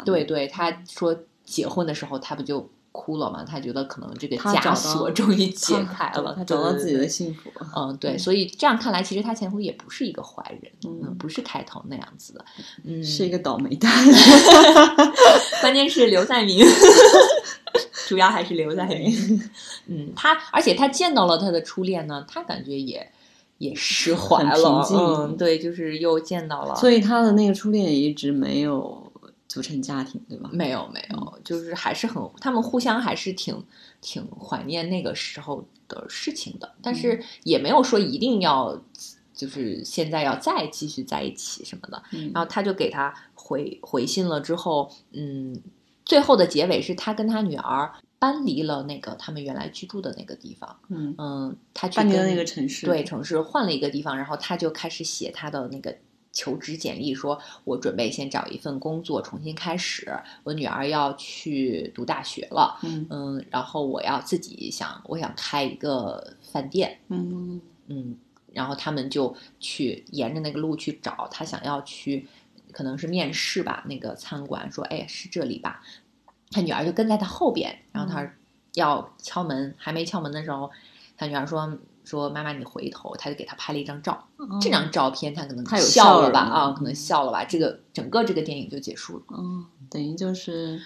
[0.04, 2.68] 对对，她说结婚的时候她不就。
[2.92, 3.44] 哭了嘛？
[3.44, 7.50] 他觉得可能这个枷锁 终于解开了，他找到自己的幸福。
[7.76, 12.46] 嗯，对，所以这样看来，其实他前夫也不是一个坏人，嗯，不是开头那样子的，
[12.84, 13.92] 嗯，是一个倒霉蛋。
[15.62, 16.66] 关键是刘在明，
[18.08, 19.42] 主要还是刘在明。
[19.88, 23.10] 嗯，他而且他见到了他的初恋呢，他感觉也
[23.60, 24.86] 也释怀了。
[24.92, 29.01] 嗯，对，就是又见到了，所以他的那个初恋也一直没有。
[29.52, 30.50] 组成家庭对吧？
[30.54, 33.62] 没有没有，就是还是很他们互相还是挺
[34.00, 38.82] 挺怀念那个时候的事情的，但是也没有说一定要
[39.34, 42.02] 就是现在要再继续在一起什么的。
[42.34, 45.62] 然后他就给他回回信了之后，嗯，
[46.06, 50.80] 最后的结尾是他跟他女儿搬离了那个他们原来居住的那个地方。
[50.88, 55.94] 嗯嗯，他搬离了那个城市，对城市换了一个地方，然后他就开始写他的那个。
[56.32, 60.10] 求职简历说：“我准备先找一份工作，重新开始。
[60.44, 68.16] 我女儿要去读大学了，嗯嗯，然后我要自己想，我想开一个饭店，嗯嗯，
[68.54, 72.26] 然后他们就去沿着那个路去找他想要去，
[72.72, 73.84] 可能是面试吧。
[73.88, 75.84] 那个餐馆说：‘哎，是这里吧？’
[76.52, 78.34] 他女儿就跟在他后边，然后他
[78.76, 80.72] 要敲门，还没敲门的时候，
[81.18, 84.24] 他女儿说。”说妈妈，你回头，他就给他拍了一张照。
[84.62, 86.40] 这张照片他可能笑了吧？
[86.40, 87.46] 啊，可能笑了吧？
[87.46, 89.24] 这个整个这个电影就结束了。
[89.38, 90.82] 嗯，等于就是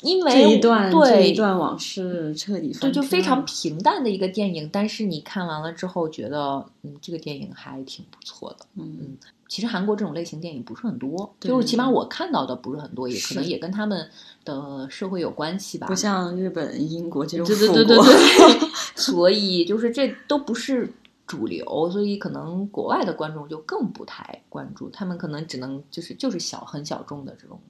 [0.00, 8.66] 因为这一段这一段往事彻底对，就非常平淡的一个电影，但是你看完了之后觉得，嗯，这个电影还挺不错的。
[8.74, 9.16] 嗯
[9.52, 14.08] 其实韩国这种类型电影不是很多，就是起码我看到的不是很多，也可能也跟他们
[14.46, 15.86] 的社会有关系吧。
[15.86, 20.90] 不像日本、英国这种对对对对对， 所以就是这都不是
[21.26, 27.60] 主流，所以可能国外的观众就更不太关注，他们可能只能就是就是小很小众的这种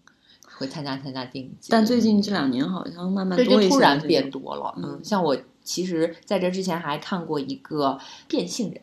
[0.57, 1.67] 会参加参加电影节。
[1.71, 4.73] 但最近这两年好像慢慢对，多突然变多了。
[4.77, 8.81] 嗯像我其实在这之前还看过一个变性人，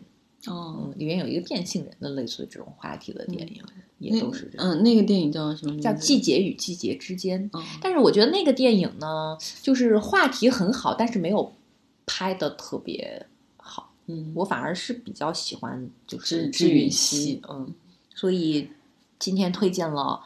[0.47, 0.91] 哦。
[0.91, 3.61] 嗯，，里面有一个变性人的类似于这种话题的电影，
[3.97, 4.67] 也都是这样。
[4.67, 5.79] 嗯，那个电影叫什么？
[5.81, 7.63] 叫《季节与季节之间》，哦。
[7.81, 11.53] 但是我觉得那个电影呢，就是话题很好，但是没有
[12.05, 13.25] 拍的特别
[13.57, 13.91] 好。
[14.07, 17.73] 嗯，我反而是比较喜欢就是知知允熙熙，嗯，
[18.15, 18.69] 所以
[19.19, 20.21] 今天推荐了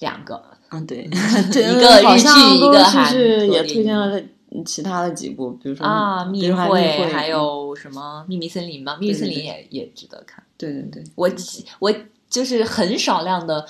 [0.00, 4.20] 两个，嗯 对，一个日剧一个韩续也推荐了
[4.64, 8.96] 其他的几部，比如说啊，密会，会，还嗯有什么秘密森林嘛？
[8.96, 10.42] 秘密森林也也值得看。
[10.58, 11.30] 对对对，我
[11.78, 11.94] 我
[12.28, 13.66] 就是很少量的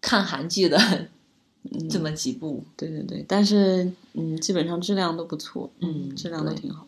[0.00, 0.78] 看韩剧的
[1.72, 6.86] 嗯 这么几部，对对对，但是嗯，基本上质量都不错，嗯质量都挺好。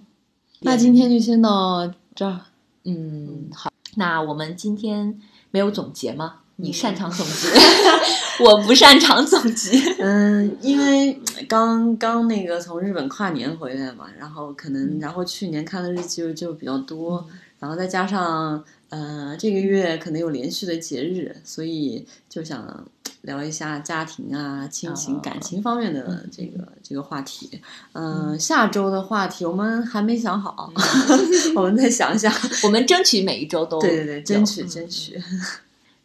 [0.61, 2.41] 那今天就先到这儿，
[2.85, 6.41] 嗯，好，那我们今天没有总结吗？
[6.57, 7.49] 你嗯擅长总结，
[8.45, 9.79] 我不擅长总结。
[9.99, 17.27] 嗯，因为刚刚那个从日本跨年回来嘛，然后可能然后去年看的日剧就比较多，
[17.59, 22.85] 然后再加上呃这个月可能有连续的节日，所以就想
[23.23, 27.61] 聊一下家庭啊、亲情、啊感情方面的这个这个话题。
[27.93, 30.73] 嗯、下周的话题我们还没想好，
[31.55, 32.33] 我们再想想。
[32.63, 35.21] 我们争取每一周都对对对，争取争取。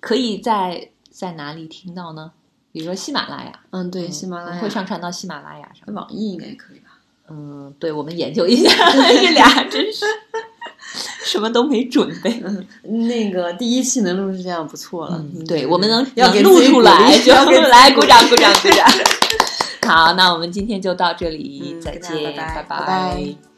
[0.02, 2.32] 可以在在哪里听到呢？
[2.74, 5.94] 比如说喜马拉雅，嗯，对，嗯喜马拉雅会上传到喜马拉雅上。
[5.96, 6.92] 网易应该可以吧？
[7.30, 10.06] 嗯，对，我们研究一下， 这俩真是
[11.26, 12.42] 什么都没准备。
[12.84, 15.18] 那个第一期能录成这样不错了。
[15.36, 17.34] 嗯，对，我们能要能录出来就
[17.70, 18.88] 来鼓鼓掌鼓掌鼓掌。
[19.88, 23.51] 好，那我们今天就到这里，嗯再见，拜拜拜拜拜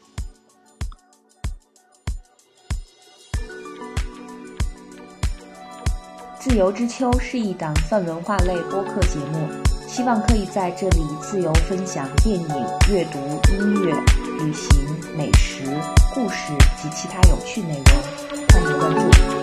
[6.44, 9.48] 自由之秋是一档泛文化类播客节目，
[9.88, 12.48] 希望可以在这里自由分享电影、
[12.90, 13.18] 阅读、
[13.54, 13.94] 音乐、
[14.38, 14.78] 旅行、
[15.16, 15.64] 美食、
[16.12, 19.33] 故事及其他有趣内容，欢迎关注。